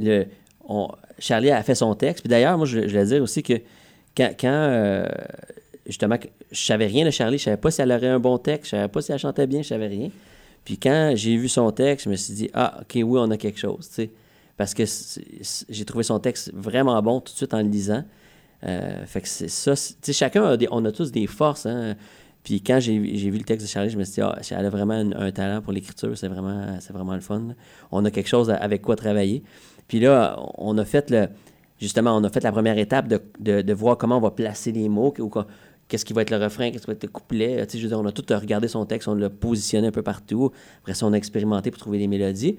[0.00, 0.26] le,
[0.68, 2.22] on- Charlie a fait son texte.
[2.22, 3.54] Puis d'ailleurs, moi, je, je voulais dire aussi que
[4.16, 5.06] quand, euh,
[5.86, 6.16] justement,
[6.50, 8.76] je savais rien de Charlie, je savais pas si elle aurait un bon texte, je
[8.76, 10.10] savais pas si elle chantait bien, je savais rien.
[10.64, 13.36] Puis quand j'ai vu son texte, je me suis dit, ah, OK, oui, on a
[13.36, 14.10] quelque chose, tu sais.
[14.56, 14.84] Parce que
[15.68, 18.04] j'ai trouvé son texte vraiment bon tout de suite en le lisant.
[18.64, 19.74] Euh, fait que c'est ça.
[19.76, 21.94] Tu sais, chacun a des, on a tous des forces, hein.
[22.42, 24.70] Puis quand j'ai vu le texte de Charlie, je me suis dit, ah, elle a
[24.70, 27.48] vraiment un, talent pour l'écriture, c'est vraiment, vraiment le fun.
[27.90, 29.42] On a quelque chose avec quoi travailler.
[29.88, 31.28] Puis là, on a fait le,
[31.80, 35.12] justement, on a fait la première étape de, voir comment on va placer les mots,
[35.88, 37.66] qu'est-ce qui va être le refrain, qu'est-ce qui va être le couplet.
[37.72, 40.50] Je on a tout regardé son texte, on l'a positionné un peu partout.
[40.80, 42.58] Après ça, on a expérimenté pour trouver les mélodies.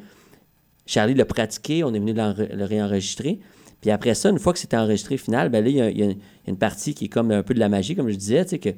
[0.85, 3.39] Charlie l'a pratiqué, on est venu le réenregistrer.
[3.81, 6.07] Puis après ça, une fois que c'était enregistré final, ben là, il y, a,
[6.47, 8.69] une- partie qui est comme un peu de la magie, comme je disais, que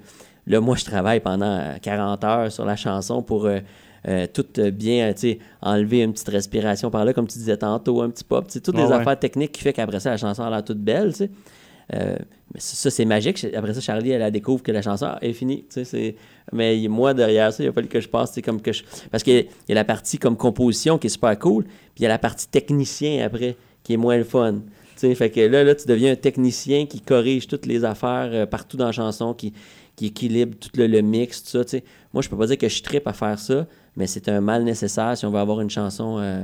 [0.47, 3.59] là, moi, je travaille pendant euh, 40 heures sur la chanson pour euh,
[4.07, 7.57] euh, tout euh, bien, tu sais, enlever une petite respiration par là, comme tu disais
[7.57, 8.95] tantôt, un petit pop, tu sais, toutes Ouais, les ouais.
[8.95, 11.29] affaires techniques qui fait qu'après ça, la chanson a l'air toute belle, tu sais.
[11.95, 12.15] Euh,
[12.53, 13.43] mais ça, c'est magique.
[13.55, 15.61] Après ça, Charlie, elle, elle découvre que la chanson est finie.
[15.63, 16.15] tu sais, c'est-
[16.53, 18.39] Mais moi, derrière ça, il a fallu que je passe.
[18.45, 18.83] comme que je...
[19.11, 21.63] Parce qu'il y a- il y a la partie comme composition qui est super cool,
[21.63, 24.53] puis il y a la partie technicien après qui est moins le fun.
[24.95, 28.29] Tu sais, fait que là, là, tu deviens un technicien qui corrige toutes les affaires
[28.33, 29.53] euh, partout dans la chanson, qui,
[29.95, 31.63] qui équilibre tout le, le mix, tout ça.
[31.63, 31.83] tu sais.
[32.13, 33.65] Moi, je peux pas dire que je tripe à faire ça,
[33.95, 36.43] mais c'est un mal nécessaire si on veut avoir une chanson euh,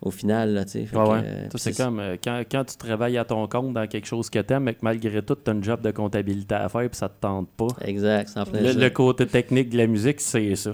[0.00, 0.52] au final.
[0.54, 0.86] Là, tu sais.
[0.86, 1.22] Fait Ouais, que, ouais.
[1.24, 4.30] euh, Ça, c'est comme euh, quand, quand tu travailles à ton compte dans quelque chose
[4.30, 7.08] que t'aimes, mais que malgré tout, t'as une job de comptabilité à faire puis ça
[7.08, 7.68] te tente pas.
[7.84, 10.70] Exact, en plein Le, le côté technique de la musique, c'est ça.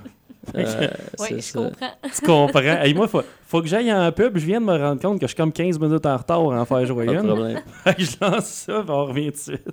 [0.54, 0.88] Euh,
[1.20, 1.58] Oui, je ça.
[1.60, 1.90] comprends.
[2.14, 2.60] Tu comprends?
[2.82, 4.38] Hey, moi, faut, faut que j'aille en pub.
[4.38, 6.60] Je viens de me rendre compte que je suis comme 15 minutes en retard à
[6.60, 7.60] en faire jouer Pas de problème.
[7.84, 9.68] Fait que je lance ça, puis on revient tout de suite.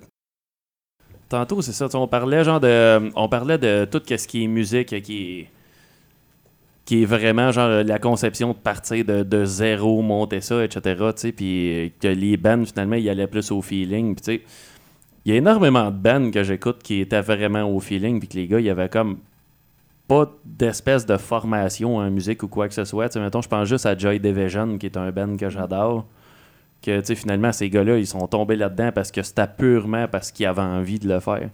[1.28, 3.10] Tantôt, c'est ça, tu on parlait genre de.
[3.16, 5.48] On parlait de tout ce qui est musique qui est.
[6.86, 11.10] qui est vraiment genre la conception de partir de, de zéro, monter ça, etc.
[11.16, 14.14] Tu puis que les bands finalement ils allaient plus au feeling.
[14.14, 14.42] Puis tu sais,
[15.26, 18.34] il y a énormément de bands que j'écoute qui étaient vraiment au feeling, puis que
[18.36, 19.18] les gars, il y avait comme
[20.08, 23.08] pas d'espèce de formation en musique ou quoi que ce soit.
[23.08, 26.06] Tu mettons, je pense juste à Joy Division, qui est un band que j'adore
[26.82, 30.30] que tu sais, finalement ces gars-là ils sont tombés là-dedans parce que c'était purement parce
[30.30, 31.50] qu'ils avaient envie de le faire.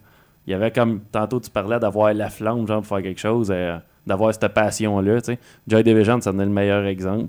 [0.47, 3.51] Il y avait comme tantôt tu parlais d'avoir la flamme genre pour faire quelque chose,
[3.51, 5.38] euh, d'avoir cette passion là, tu sais.
[5.68, 7.28] Joy Division ça en est le meilleur exemple.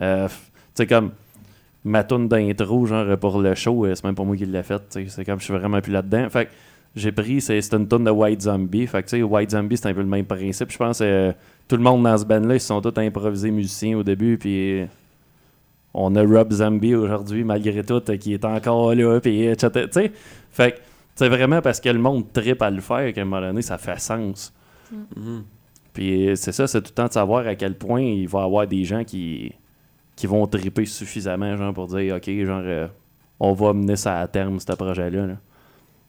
[0.00, 0.36] Euh, f- tu
[0.74, 1.10] sais comme
[1.84, 4.98] ma tune d'intro genre pour le show, euh, c'est même pas moi qui l'ai faite,
[5.08, 6.28] c'est comme je suis vraiment plus là-dedans.
[6.30, 6.50] Fait que
[6.96, 9.88] j'ai pris c'est une tune de White Zombie, fait que tu sais White Zombie c'est
[9.88, 11.32] un peu le même principe, je pense euh,
[11.68, 14.36] tout le monde dans ce band là, ils se sont tous improvisés musiciens au début
[14.38, 14.84] puis
[15.94, 19.70] on a Rob Zombie aujourd'hui, malgré tout, euh, qui est encore là, puis etc.
[19.86, 20.12] Tu sais,
[20.52, 20.78] fait que
[21.16, 23.76] c'est vraiment parce que le monde tripe à le faire qu'à un moment donné, ça
[23.78, 24.52] fait sens.
[25.16, 25.42] Mhm.
[25.92, 28.44] Puis c'est ça, c'est tout le temps de savoir à quel point il va y
[28.44, 29.52] avoir des gens qui,
[30.16, 32.86] qui vont triper suffisamment, genre, pour dire, OK, genre, euh,
[33.40, 35.26] on va mener ça à terme, ce projet-là.
[35.26, 35.36] là.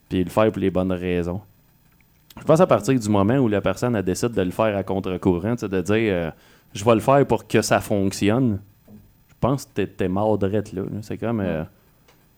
[0.09, 1.41] Puis le faire pour les bonnes raisons.
[2.39, 4.83] Je pense à partir du moment où la personne elle décide de le faire à
[4.83, 6.31] contre-courant, de dire, euh,
[6.73, 8.59] je vais le faire pour que ça fonctionne.
[9.29, 10.61] Je pense que t'es- mort de là.
[10.73, 10.83] là.
[11.01, 11.39] C'est comme.
[11.41, 11.63] euh,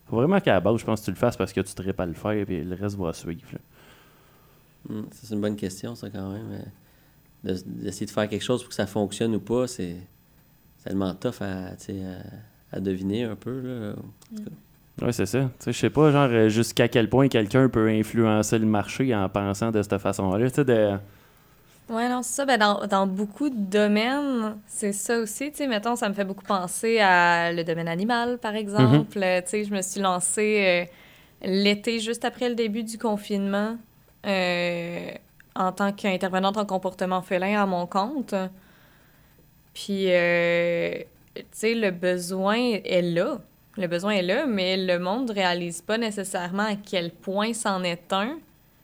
[0.08, 2.00] faut vraiment qu'à la base, je pense que tu le fasses parce que tu tripes
[2.00, 3.40] à le faire, puis le reste va suivre.
[4.88, 6.48] ça, c'est une bonne question, ça, quand même.
[6.52, 6.62] euh,
[7.44, 9.96] D'essayer de faire quelque chose pour que ça fonctionne ou pas, c'est
[10.82, 11.96] tellement tough à, tu sais,
[12.72, 13.60] à, à deviner un peu.
[13.60, 13.94] Là.
[15.02, 15.40] Ouais, c'est ça.
[15.40, 19.14] Tu sais, je sais pas, genre, euh, jusqu'à quel point quelqu'un peut influencer le marché
[19.14, 20.48] en pensant de cette façon-là.
[20.48, 20.96] Tu sais, de...
[21.90, 22.46] Ouais, non, c'est ça.
[22.46, 25.50] Ben, dans, dans beaucoup de domaines, c'est ça aussi.
[25.50, 29.18] Tu sais, mettons, ça me fait beaucoup penser à le domaine animal, par exemple.
[29.22, 30.88] Euh, Tu sais, je me suis lancée
[31.44, 33.76] euh, l'été, juste après le début du confinement,
[34.26, 35.10] euh,
[35.56, 38.34] en tant qu'intervenante en comportement félin à mon compte.
[39.72, 40.94] Puis, euh,
[41.34, 43.38] tu sais, le besoin est là.
[43.76, 47.82] Le besoin est là, mais le monde ne réalise pas nécessairement à quel point c'en
[47.82, 48.38] est un.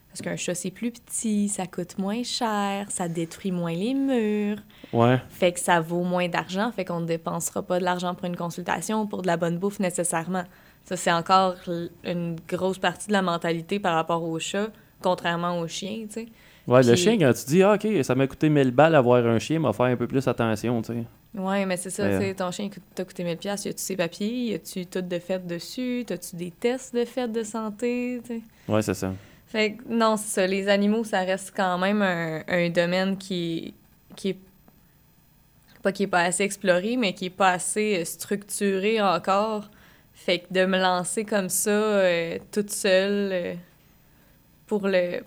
[0.09, 4.59] Parce qu'un chat, c'est plus petit, ça coûte moins cher, ça détruit moins les murs,
[4.93, 5.21] Ouais.
[5.29, 8.35] fait que ça vaut moins d'argent, fait qu'on ne dépensera pas de l'argent pour une
[8.35, 10.43] consultation ou pour de la bonne bouffe nécessairement.
[10.83, 11.55] Ça, c'est encore
[12.03, 16.27] une grosse partie de la mentalité par rapport au chat, contrairement aux chiens, tu sais.
[16.71, 19.39] Ouais, le chien, quand tu dis, ah, OK, ça m'a coûté 1000 balles avoir un
[19.39, 21.05] chien, m'a faire un peu plus attention, tu sais.
[21.39, 23.83] Ouais, mais c'est ça, Mais- tu sais, ton chien t'a coûté 1000 pièces, y a-tu
[23.83, 28.21] ses papiers, y a-tu tout de fait dessus, t'as-tu des tests de fait de santé,
[28.25, 28.43] tu sais?
[28.69, 29.13] Ouais, c'est ça.
[29.47, 30.47] Fait que non, c'est ça.
[30.47, 33.75] Les animaux, ça reste quand même un, un domaine qui,
[34.15, 34.39] qui est
[35.83, 39.71] pas qui est pas assez exploré, mais qui est pas assez euh, structuré encore.
[40.13, 43.55] Fait que de me lancer comme ça, euh, toute seule, euh,
[44.67, 45.23] pour le...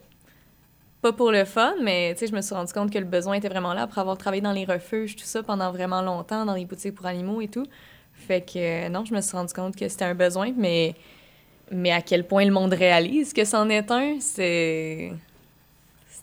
[1.04, 3.74] Pas pour le fun, mais je me suis rendu compte que le besoin était vraiment
[3.74, 6.96] là après avoir travaillé dans les refuges, tout ça, pendant vraiment longtemps, dans les boutiques
[6.96, 7.66] pour animaux et tout.
[8.14, 10.96] Fait que euh, non, je me suis rendu compte que c'était un besoin, mais
[11.72, 15.12] mais à quel point le monde réalise que c'en est un, c'est.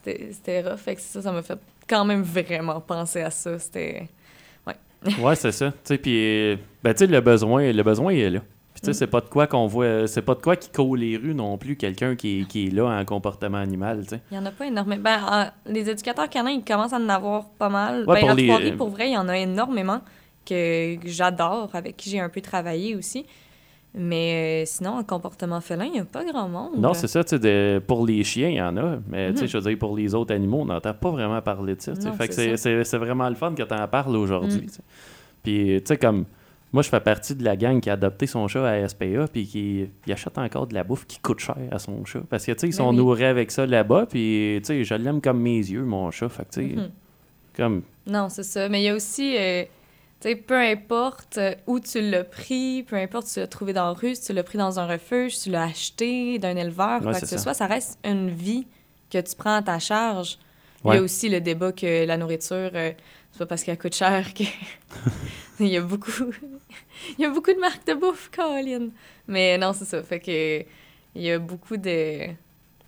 [0.03, 0.78] C'était rough.
[0.78, 3.59] Fait que ça, ça m'a fait quand même vraiment penser à ça.
[3.59, 4.09] C'était.
[5.20, 5.70] Ouais, c'est ça.
[5.70, 8.41] Tu sais, puis, ben, tu sais, le besoin, le besoin il est là.
[8.73, 8.95] Puis, tu sais, Mm.
[8.95, 11.59] c'est pas de quoi qu'on voit, c'est pas de quoi qui court les rues non
[11.59, 14.21] plus, quelqu'un qui, est- qui est là en comportement animal, tu sais.
[14.31, 15.03] Il y en a pas énormément.
[15.03, 18.05] Ben, en- les éducateurs canins, ils commencent à en avoir pas mal.
[18.07, 20.01] Ouais, ben, pour les- Trois-Rivières, pour vrai, il y en a énormément
[20.47, 23.27] que que j'adore, avec qui j'ai un peu travaillé aussi.
[23.93, 26.77] Mais euh, sinon, en comportement félin, il n'y a pas grand monde.
[26.79, 29.39] Non, c'est ça, tu sais, de- pour les chiens, il y en a, mais tu
[29.39, 29.49] sais, Mhm.
[29.49, 31.93] je veux dire, pour les autres animaux, on n'entend pas vraiment parler de ça.
[31.95, 34.83] Non, Fait que c'est vraiment le fun que tu en parles aujourd'hui, Mm.
[35.43, 36.25] Puis, tu sais, comme,
[36.73, 39.47] moi, je fais partie de la gang qui a adopté son chat à SPA, puis
[39.47, 42.21] qui il achète encore de la bouffe qui coûte cher à son chat.
[42.31, 42.97] Parce que, tu sais, ils Ben sont oui.
[42.97, 46.29] nourris avec ça là-bas, puis, tu sais, je l'aime comme mes yeux, mon chat.
[46.29, 46.91] Fait que, tu sais, Mhm.
[47.57, 48.68] comme, Non, c'est ça.
[48.68, 49.64] Mais il y a aussi, euh,
[50.21, 53.73] tu sais, peu importe euh, où tu l'as pris, peu importe si tu l'as trouvé
[53.73, 56.57] dans la rue, si tu l'as pris dans un refuge, si tu l'as acheté d'un
[56.57, 58.66] éleveur, Ouais, quoi que ce soit, ça reste une vie
[59.11, 60.39] que tu prends à ta charge.
[60.85, 62.93] Il y a aussi le débat que la nourriture, euh,
[63.33, 64.45] c'est pas parce qu'elle coûte cher que.
[65.61, 66.11] il y a beaucoup.
[67.18, 68.88] Il y a beaucoup de marques de bouffe, Colin.
[69.28, 70.03] Mais non, c'est ça.
[70.03, 70.64] Fait que.
[71.14, 72.26] Il y a beaucoup de.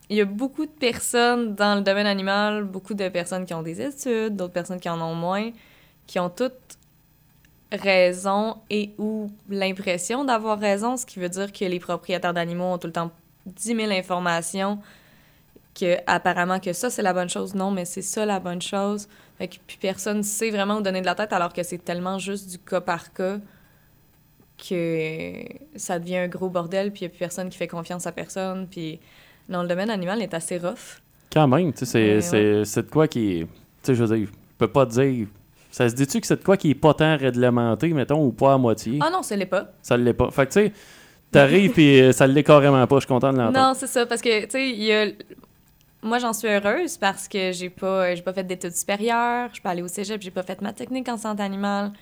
[0.09, 3.63] Il y a beaucoup de personnes dans le domaine animal, beaucoup de personnes qui ont
[3.63, 5.51] des études, d'autres personnes qui en ont moins,
[6.07, 6.77] qui ont toutes
[7.73, 12.79] raison et ou l'impression d'avoir raison, ce qui veut dire que les propriétaires d'animaux ont
[12.79, 13.11] tout le temps
[13.47, 14.79] 10 000 informations,
[15.75, 17.55] que apparemment que ça c'est la bonne chose.
[17.55, 19.09] Non, mais c'est ça la bonne chose.
[19.39, 21.83] Fait que puis personne ne sait vraiment où donner de la tête alors que c'est
[21.83, 23.39] tellement juste du cas par cas
[24.69, 25.35] que
[25.77, 28.13] ça devient un gros bordel puis il n'y a plus personne qui fait confiance à
[28.13, 29.01] personne puis
[29.49, 31.01] non le domaine animal est assez rough.
[31.33, 32.37] quand même, tu sais, c'est-
[32.77, 33.43] Ouais, de quoi qui est.
[33.45, 33.49] Tu
[33.83, 35.27] sais, je veux dire, je peux pas te dire.
[35.71, 38.53] Ça se dit-tu que c'est de quoi qui est pas tant réglementé, mettons, ou pas
[38.55, 38.99] à moitié?
[39.03, 39.73] Ah non, ce l'est pas.
[39.83, 40.31] Ça l'est pas.
[40.31, 40.73] Fait que, tu sais,
[41.31, 42.97] t'arrives puis euh, ça l'est carrément pas.
[42.97, 43.59] Je suis content de l'entendre.
[43.69, 45.07] Non, c'est ça, parce que, tu sais, il y a...
[46.03, 49.69] Moi, j'en suis heureuse parce que j'ai pas, j'ai pas fait d'études supérieures, je peux
[49.69, 51.93] aller au cégep, j'ai pas fait ma technique en santé animale,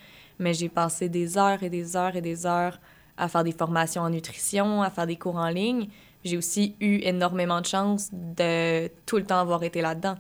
[0.41, 2.80] mais j'ai passé des heures et des heures et des heures
[3.16, 5.88] à faire des formations en nutrition, à faire des cours en ligne.
[6.24, 10.16] J'ai aussi eu énormément de chance de tout le temps avoir été là-dedans.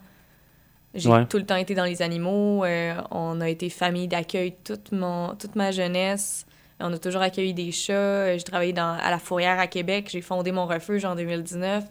[0.94, 1.24] J'ai Ouais.
[1.26, 2.64] tout le temps été dans les animaux.
[2.64, 6.46] euh, on a été famille d'accueil toute, mon, toute ma jeunesse.
[6.80, 7.92] On a toujours accueilli des chats.
[7.92, 10.08] Euh, J'ai travaillé dans, à la Fourrière à Québec.
[10.10, 11.84] J'ai fondé mon refuge en 2019.
[11.84, 11.90] Tu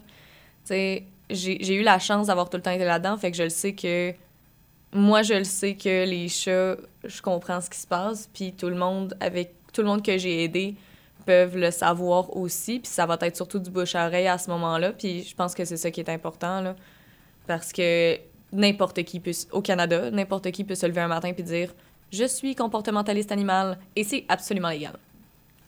[0.64, 3.16] sais, j'ai j'ai eu la chance d'avoir tout le temps été là-dedans.
[3.16, 4.12] Fait que je le sais que...
[4.92, 8.28] Moi, je le sais que les chats, je comprends ce qui se passe.
[8.32, 10.74] Puis tout le monde, avec tout le monde que j'ai aidé,
[11.26, 12.80] peuvent le savoir aussi.
[12.80, 14.92] Puis ça va être surtout du bouche à ce moment-là.
[14.92, 16.74] Puis je pense que c'est ça qui est important, là.
[17.46, 18.16] Parce que
[18.52, 21.72] n'importe qui peut, au Canada, n'importe qui peut se lever un matin puis dire
[22.12, 24.94] je suis comportementaliste animal et c'est absolument légal.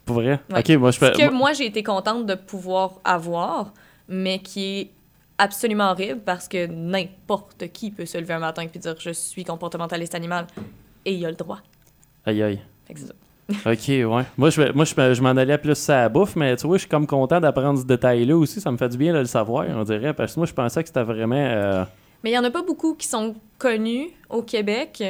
[0.05, 0.41] Pour vrai?
[0.51, 0.59] Ouais.
[0.59, 1.13] Ok, moi, je Ce fais.
[1.13, 3.73] que moi j'ai été contente de pouvoir avoir,
[4.09, 4.91] mais qui est
[5.39, 9.45] absolument horrible parce que n'importe qui peut se lever un matin puis dire je suis
[9.45, 10.47] comportementaliste animal
[11.05, 11.59] et il a le droit.
[12.25, 12.61] Aïe, aïe.
[12.87, 13.13] Fait que ça.
[13.67, 14.25] Ok, ouais.
[14.39, 16.83] Moi, je, moi, je, je m'en allais plus à la bouffe, mais tu vois, je
[16.83, 18.61] suis comme content d'apprendre ce détail-là aussi.
[18.61, 20.15] Ça me fait du bien de le savoir, on dirait.
[20.15, 21.35] Parce que moi, je pensais que c'était vraiment.
[21.37, 21.85] euh,
[22.23, 25.03] Mais il y en a pas beaucoup qui sont connus au Québec.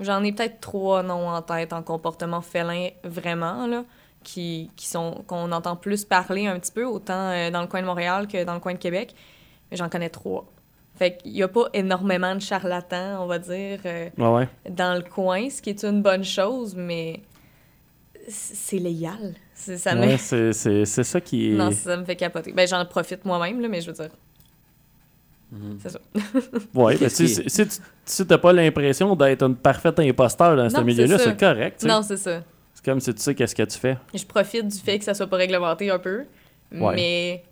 [0.00, 3.84] J'en ai peut-être trois noms en tête en comportement félin, vraiment, là,
[4.24, 7.80] qui, qui sont qu'on entend plus parler un petit peu, autant euh, dans le coin
[7.80, 9.14] de Montréal que dans le coin de Québec.
[9.70, 10.46] Mais J'en connais trois.
[10.96, 14.48] Fait qu'il y a pas énormément de charlatans, on va dire, euh, Ouais, ouais.
[14.70, 17.20] dans le coin, ce qui est une bonne chose, mais
[18.28, 19.34] c'est légal.
[19.54, 19.94] C'est- Ça.
[19.96, 21.54] Ouais, c'est, c'est, c'est ça qui est.
[21.54, 22.52] Non, ça me fait capoter.
[22.52, 24.10] Ben, j'en profite moi-même, là, mais je veux dire,
[25.52, 25.78] Mhm.
[25.82, 25.98] c'est ça.
[26.74, 27.42] Ouais, mais si,
[28.06, 31.78] tu t'as pas l'impression d'être un parfait imposteur dans ce Non, milieu-là, c'est correct.
[31.80, 31.92] tu sais.
[31.92, 32.42] Non, c'est ça.
[32.74, 33.96] C'est comme si tu sais qu'est-ce que tu fais.
[34.14, 36.24] Je profite du fait que ça soit pas réglementé un peu,
[36.72, 36.94] Ouais.
[36.94, 37.44] mais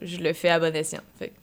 [0.00, 1.00] je le fais à bon escient.
[1.18, 1.34] Fait que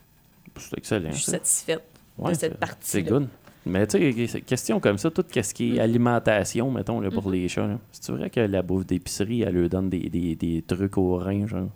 [0.59, 1.11] C'est excellent.
[1.11, 1.31] je suis ça.
[1.33, 1.83] satisfaite
[2.17, 2.79] Ouais, de cette partie-là.
[2.83, 3.27] C'est good.
[3.65, 5.75] Mais tu sais, question comme ça, tout ce qui Mm.
[5.75, 7.31] est alimentation, mettons, là, pour Mm-hmm.
[7.31, 10.97] les chats, c'est vrai que la bouffe d'épicerie, elle leur donne des, des, des trucs
[10.97, 11.67] au rein, genre?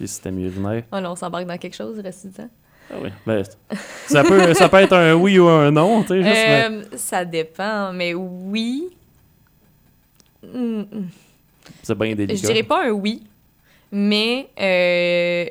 [0.00, 0.82] Des systèmes urinaires?
[0.92, 2.48] Oh là, on s'embarque dans quelque chose, reste temps?
[2.90, 3.08] Ah oui.
[3.26, 3.42] Ben,
[4.06, 6.22] ça, peut, ça peut être un oui ou un non, tu sais.
[6.22, 8.88] juste, mais- Euh, ça dépend, mais oui.
[10.42, 11.08] Mm, mm.
[11.82, 12.34] C'est bien délicat.
[12.40, 13.22] Je dirais pas un oui,
[13.92, 15.46] mais euh,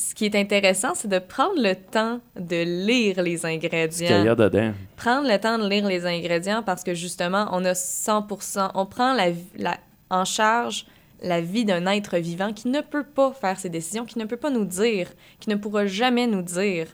[0.00, 3.56] ce qui est intéressant, c'est de prendre le temps de lire les Ce qu'il y
[3.56, 4.26] ingrédients.
[4.26, 4.72] a dedans.
[4.96, 9.12] prendre le temps de lire les ingrédients parce que justement, on a 100%, on prend
[9.12, 9.26] la,
[9.56, 9.78] la-
[10.08, 10.86] en charge
[11.22, 14.38] la vie d'un être vivant qui ne peut pas faire ses décisions, qui ne peut
[14.38, 16.86] pas nous dire, qui ne pourra jamais nous dire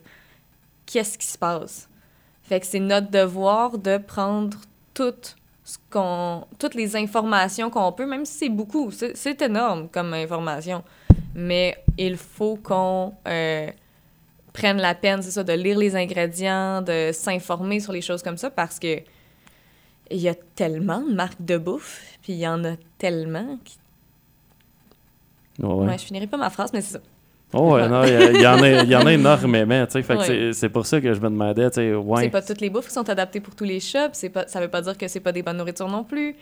[0.85, 1.87] qu'est-ce qui se passe.
[2.43, 4.57] Fait que c'est notre devoir de prendre
[4.93, 10.13] toutes ce qu'on, toutes les informations qu'on peut, même si c'est beaucoup, c'est énorme comme
[10.13, 10.81] information,
[11.35, 13.67] mais il faut qu'on euh,
[14.53, 18.37] prenne la peine, c'est ça, de lire les ingrédients, de s'informer sur les choses comme
[18.37, 18.99] ça, parce que
[20.09, 23.57] il y a tellement de marques de bouffe, puis il y en a tellement.
[23.65, 23.77] Qui...
[25.59, 25.85] Ouais, Ouais.
[25.87, 25.97] ouais.
[25.97, 26.99] je finirai pas ma phrase, mais c'est ça.
[27.53, 30.51] Oh, non, il y, en a, y en a énormément, tu sais.
[30.53, 32.23] C'est- pour ça que je me demandais, tu sais, ouais.
[32.23, 34.67] C'est pas toutes les bouffes qui sont adaptées pour tous les chats, pas, ça veut
[34.67, 36.35] pas dire que c'est pas des bonnes nourritures non plus.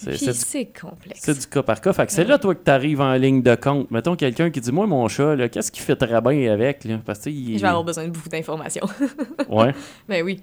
[0.00, 1.20] C'est complexe.
[1.22, 1.92] c'est du cas par cas.
[1.92, 3.90] Fait que c'est là, toi, que tu arrives en ligne de compte.
[3.90, 6.98] Mettons quelqu'un qui dit, moi, mon chat, qu'est-ce qu'il fait très bien avec, là?
[7.04, 8.86] Parce que, il- Je vais avoir besoin de beaucoup d'informations.
[9.48, 9.74] Ouais.
[10.08, 10.40] ben oui.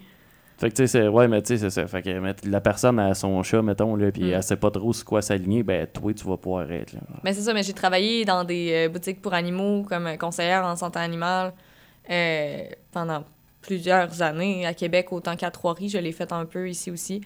[0.58, 1.86] Fait que, tu sais, c'est- ouais, mais tu sais, c'est ça.
[1.88, 2.10] Fait que
[2.50, 4.34] la personne a son chat, mettons, là, puis Mm.
[4.36, 7.00] elle sait pas trop sur quoi s'aligner, ben, toi, tu vas pouvoir être, là.
[7.24, 10.64] Mais c'est ça, mais j'ai travaillé dans des euh, boutiques pour animaux comme euh, conseillère
[10.66, 11.54] en santé animale
[12.10, 13.24] euh, pendant
[13.62, 15.90] plusieurs années à Québec, autant qu'à Trois-Rives.
[15.92, 17.22] Je l'ai fait un peu ici aussi.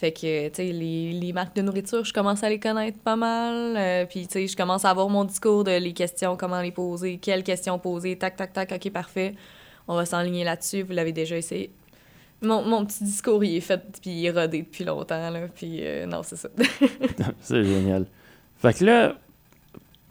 [0.00, 3.16] Fait que, tu sais, les, les marques de nourriture, je commence à les connaître pas
[3.16, 3.76] mal.
[3.76, 6.72] euh, puis, tu sais, je commence à avoir mon discours de les questions, comment les
[6.72, 9.34] poser, quelles questions poser, tac, tac, tac, ok, parfait.
[9.86, 11.70] On va s'enligner là-dessus, vous l'avez déjà essayé.
[12.40, 15.48] Mon, mon petit discours, il est fait, puis il est rodé depuis longtemps, là.
[15.54, 16.48] Puis, euh, non, c'est ça.
[17.42, 18.06] c'est génial.
[18.56, 19.18] Fait que là,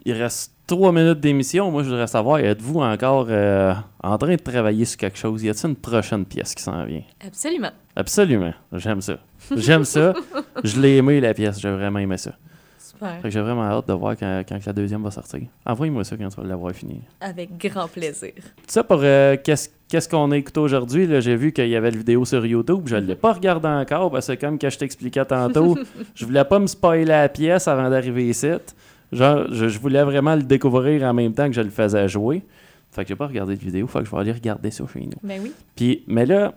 [0.04, 1.68] il reste trois minutes d'émission.
[1.70, 5.42] Moi, je voudrais savoir, êtes-vous encore euh, en train de travailler sur quelque chose?
[5.42, 7.02] Y a-t-il une prochaine pièce qui s'en vient?
[7.26, 7.72] Absolument.
[7.96, 8.54] Absolument.
[8.74, 9.18] J'aime ça.
[9.56, 10.14] J'aime ça.
[10.64, 11.58] Je l'ai aimé, la pièce.
[11.60, 12.32] J'ai vraiment aimé ça.
[12.78, 13.16] Super.
[13.16, 15.40] Fait que j'ai vraiment hâte de voir quand, quand la deuxième va sortir.
[15.66, 17.00] Envoyez-moi ça quand tu vas l'avoir fini.
[17.20, 18.32] Avec grand plaisir.
[18.66, 21.96] Ça, pour euh, qu'est-ce qu'est-ce qu'on a écouté aujourd'hui, j'ai vu qu'il y avait la
[21.96, 22.82] vidéo sur YouTube.
[22.86, 25.76] Je ne l'ai pas regardé encore parce que, comme que je t'expliquais tantôt,
[26.14, 28.46] je voulais pas me spoiler la pièce avant d'arriver ici.
[29.12, 32.42] Genre, je, je voulais vraiment le découvrir en même temps que je le faisais jouer.
[32.92, 33.86] Fait que j'ai pas regardé de vidéo.
[33.86, 35.18] Fait que je vais aller regarder ça chez nous.
[35.22, 35.52] Ben oui.
[35.76, 36.54] Puis, mais là,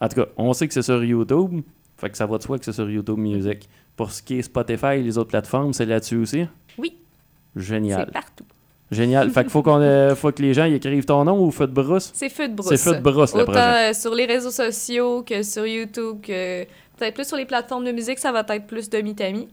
[0.00, 1.62] en tout cas, on sait que c'est sur YouTube.
[1.96, 3.68] Fait que ça va de soi que c'est sur YouTube Music.
[3.96, 6.46] Pour ce qui est Spotify et les autres plateformes, c'est là-dessus aussi?
[6.78, 6.94] Oui.
[7.54, 8.04] Génial.
[8.06, 8.44] C'est partout.
[8.90, 9.30] Génial.
[9.30, 11.66] Fait qu'il faut, qu'on, euh, faut que les gens y écrivent ton nom ou Feu
[11.66, 12.10] de brousse?
[12.14, 12.68] C'est Feu de brousse.
[12.68, 13.58] C'est Feu de brousse, le projet.
[13.58, 16.64] euh, sur les réseaux sociaux que sur YouTube, que
[16.96, 19.48] peut-être plus sur les plateformes de musique, ça va être plus de Mitami.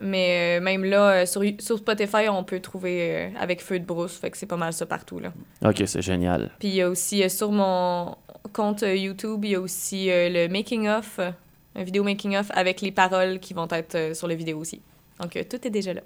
[0.00, 3.84] Mais euh, même là, euh, sur, sur Spotify, on peut trouver euh, avec Feu de
[3.84, 4.16] brousse.
[4.16, 5.18] Fait que c'est pas mal ça partout.
[5.18, 5.32] Là.
[5.64, 6.50] Ok, c'est génial.
[6.58, 8.16] Puis il y a aussi sur mon
[8.52, 11.30] compte YouTube, il y a aussi le making-of, euh,
[11.76, 14.80] un vidéo making-of avec les paroles qui vont être sur la vidéo aussi.
[15.20, 16.00] Donc tout est déjà là.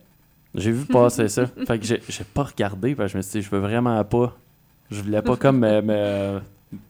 [0.54, 1.46] J'ai vu passer ça.
[1.66, 4.02] Fait que j'ai, j'ai pas regardé parce que je me suis dit, je veux vraiment
[4.04, 4.36] pas.
[4.90, 6.40] Je voulais pas comme me, me,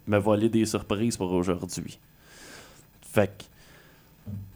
[0.07, 1.99] me voler des surprises pour aujourd'hui.
[3.03, 3.45] Fait que.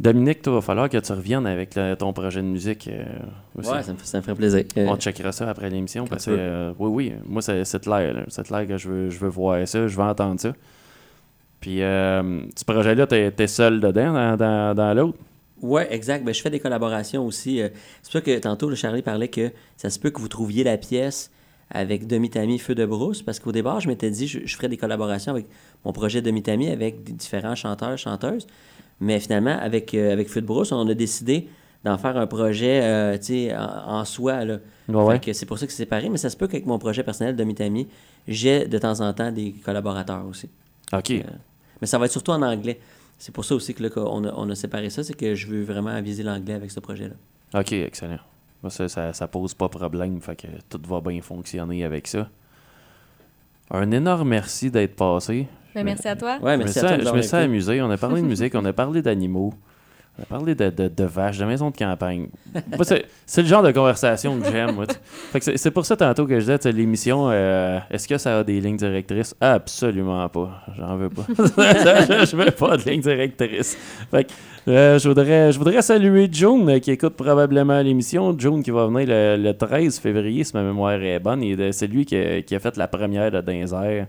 [0.01, 3.05] Dominique, toi, il va falloir que tu reviennes avec le- ton projet de musique euh,
[3.57, 3.69] aussi.
[3.71, 4.65] Ouais, ça me, fait- ça me ferait plaisir.
[4.77, 8.15] Euh, On checkera ça après l'émission parce que, euh, oui, oui, moi, c'est, clair.
[8.15, 8.23] là.
[8.29, 10.53] C'est clair que je veux, je veux voir ça, je veux entendre ça.
[11.61, 15.19] Puis, euh, ce projet-là, t'es, t'es seul dedans, dans, dans, dans l'autre?
[15.61, 16.25] Ouais, exact.
[16.25, 17.57] Ben, je fais des collaborations aussi.
[17.59, 17.73] C'est
[18.05, 20.79] pour ça que tantôt, le Charlie parlait que ça se peut que vous trouviez la
[20.79, 21.33] pièce
[21.71, 24.77] avec Demi-Tami Feu de Brousse, parce qu'au départ, je m'étais dit je, je ferais des
[24.77, 25.47] collaborations avec
[25.85, 28.47] mon projet Demi-Tami avec des différents chanteurs, chanteuses.
[29.01, 31.49] Mais finalement, avec, euh, avec Feu de Brousse, on a décidé
[31.85, 33.17] d'en faire un projet euh,
[33.57, 34.45] en, en soi.
[34.45, 34.59] Là.
[34.89, 35.15] Ouais, ouais.
[35.15, 37.03] Fait que c'est pour ça que c'est séparé, mais ça se peut qu'avec mon projet
[37.05, 37.87] personnel de Mitami,
[38.27, 40.49] j'ai de temps en temps des collaborateurs aussi.
[40.93, 41.11] OK.
[41.11, 41.23] Euh,
[41.81, 42.81] mais ça va être surtout en anglais.
[43.19, 45.47] C'est pour ça aussi que là, qu'on a, on a séparé ça, c'est que je
[45.47, 47.15] veux vraiment viser l'anglais avec ce projet-là.
[47.61, 48.19] OK, excellent.
[48.63, 52.29] Moi, Ça, ça, ça pose pas problème, fait que tout va bien fonctionner avec ça.
[53.71, 55.47] Un énorme merci d'être passé.
[55.75, 56.39] Merci à toi.
[56.43, 57.05] Ouais, je me à toi.
[57.05, 57.37] je me écoutés.
[57.37, 57.83] amusé.
[57.83, 59.53] On a parlé de musique, on a parlé d'animaux,
[60.19, 62.29] on a parlé de, de, de vaches, de maisons de campagne.
[63.27, 64.85] C'est, le genre de conversation que j'aime.
[65.41, 68.77] c'est, pour ça tantôt que je disais, l'émission, euh, est-ce que ça a des lignes
[68.77, 69.35] directrices?
[69.41, 70.65] Absolument pas.
[70.77, 71.25] J'en veux pas.
[71.29, 73.77] je, veux pas de lignes directrices.
[74.11, 74.33] Fait que,
[74.69, 78.37] euh, je, voudrais, je voudrais saluer June euh, qui écoute probablement l'émission.
[78.37, 81.45] June qui va venir le, le 13 février, si ma mémoire est bonne.
[81.73, 84.07] C'est lui qui a, qui a fait la première de Dinzer.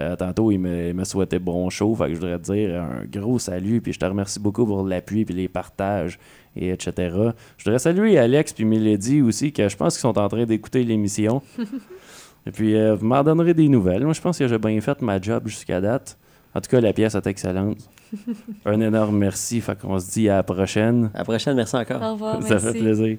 [0.00, 1.94] Euh, tantôt, il me, il me souhaitait bon show.
[1.94, 3.80] Fait que je voudrais te dire un gros salut.
[3.80, 6.18] Puis je te remercie beaucoup pour l'appui puis les partages,
[6.56, 7.14] et etc.
[7.56, 10.84] Je voudrais saluer Alex puis Milady aussi, que je pense qu'ils sont en train d'écouter
[10.84, 11.42] l'émission.
[12.46, 14.04] et puis, euh, vous m'en donnerez des nouvelles.
[14.04, 16.18] Moi, je pense que j'ai bien fait ma job jusqu'à date.
[16.54, 17.78] En tout cas, la pièce est excellente.
[18.64, 19.60] un énorme merci.
[19.60, 21.10] Fait qu'on se dit à la prochaine.
[21.14, 22.02] À la prochaine, merci encore.
[22.02, 23.18] Au revoir, Ça fait plaisir.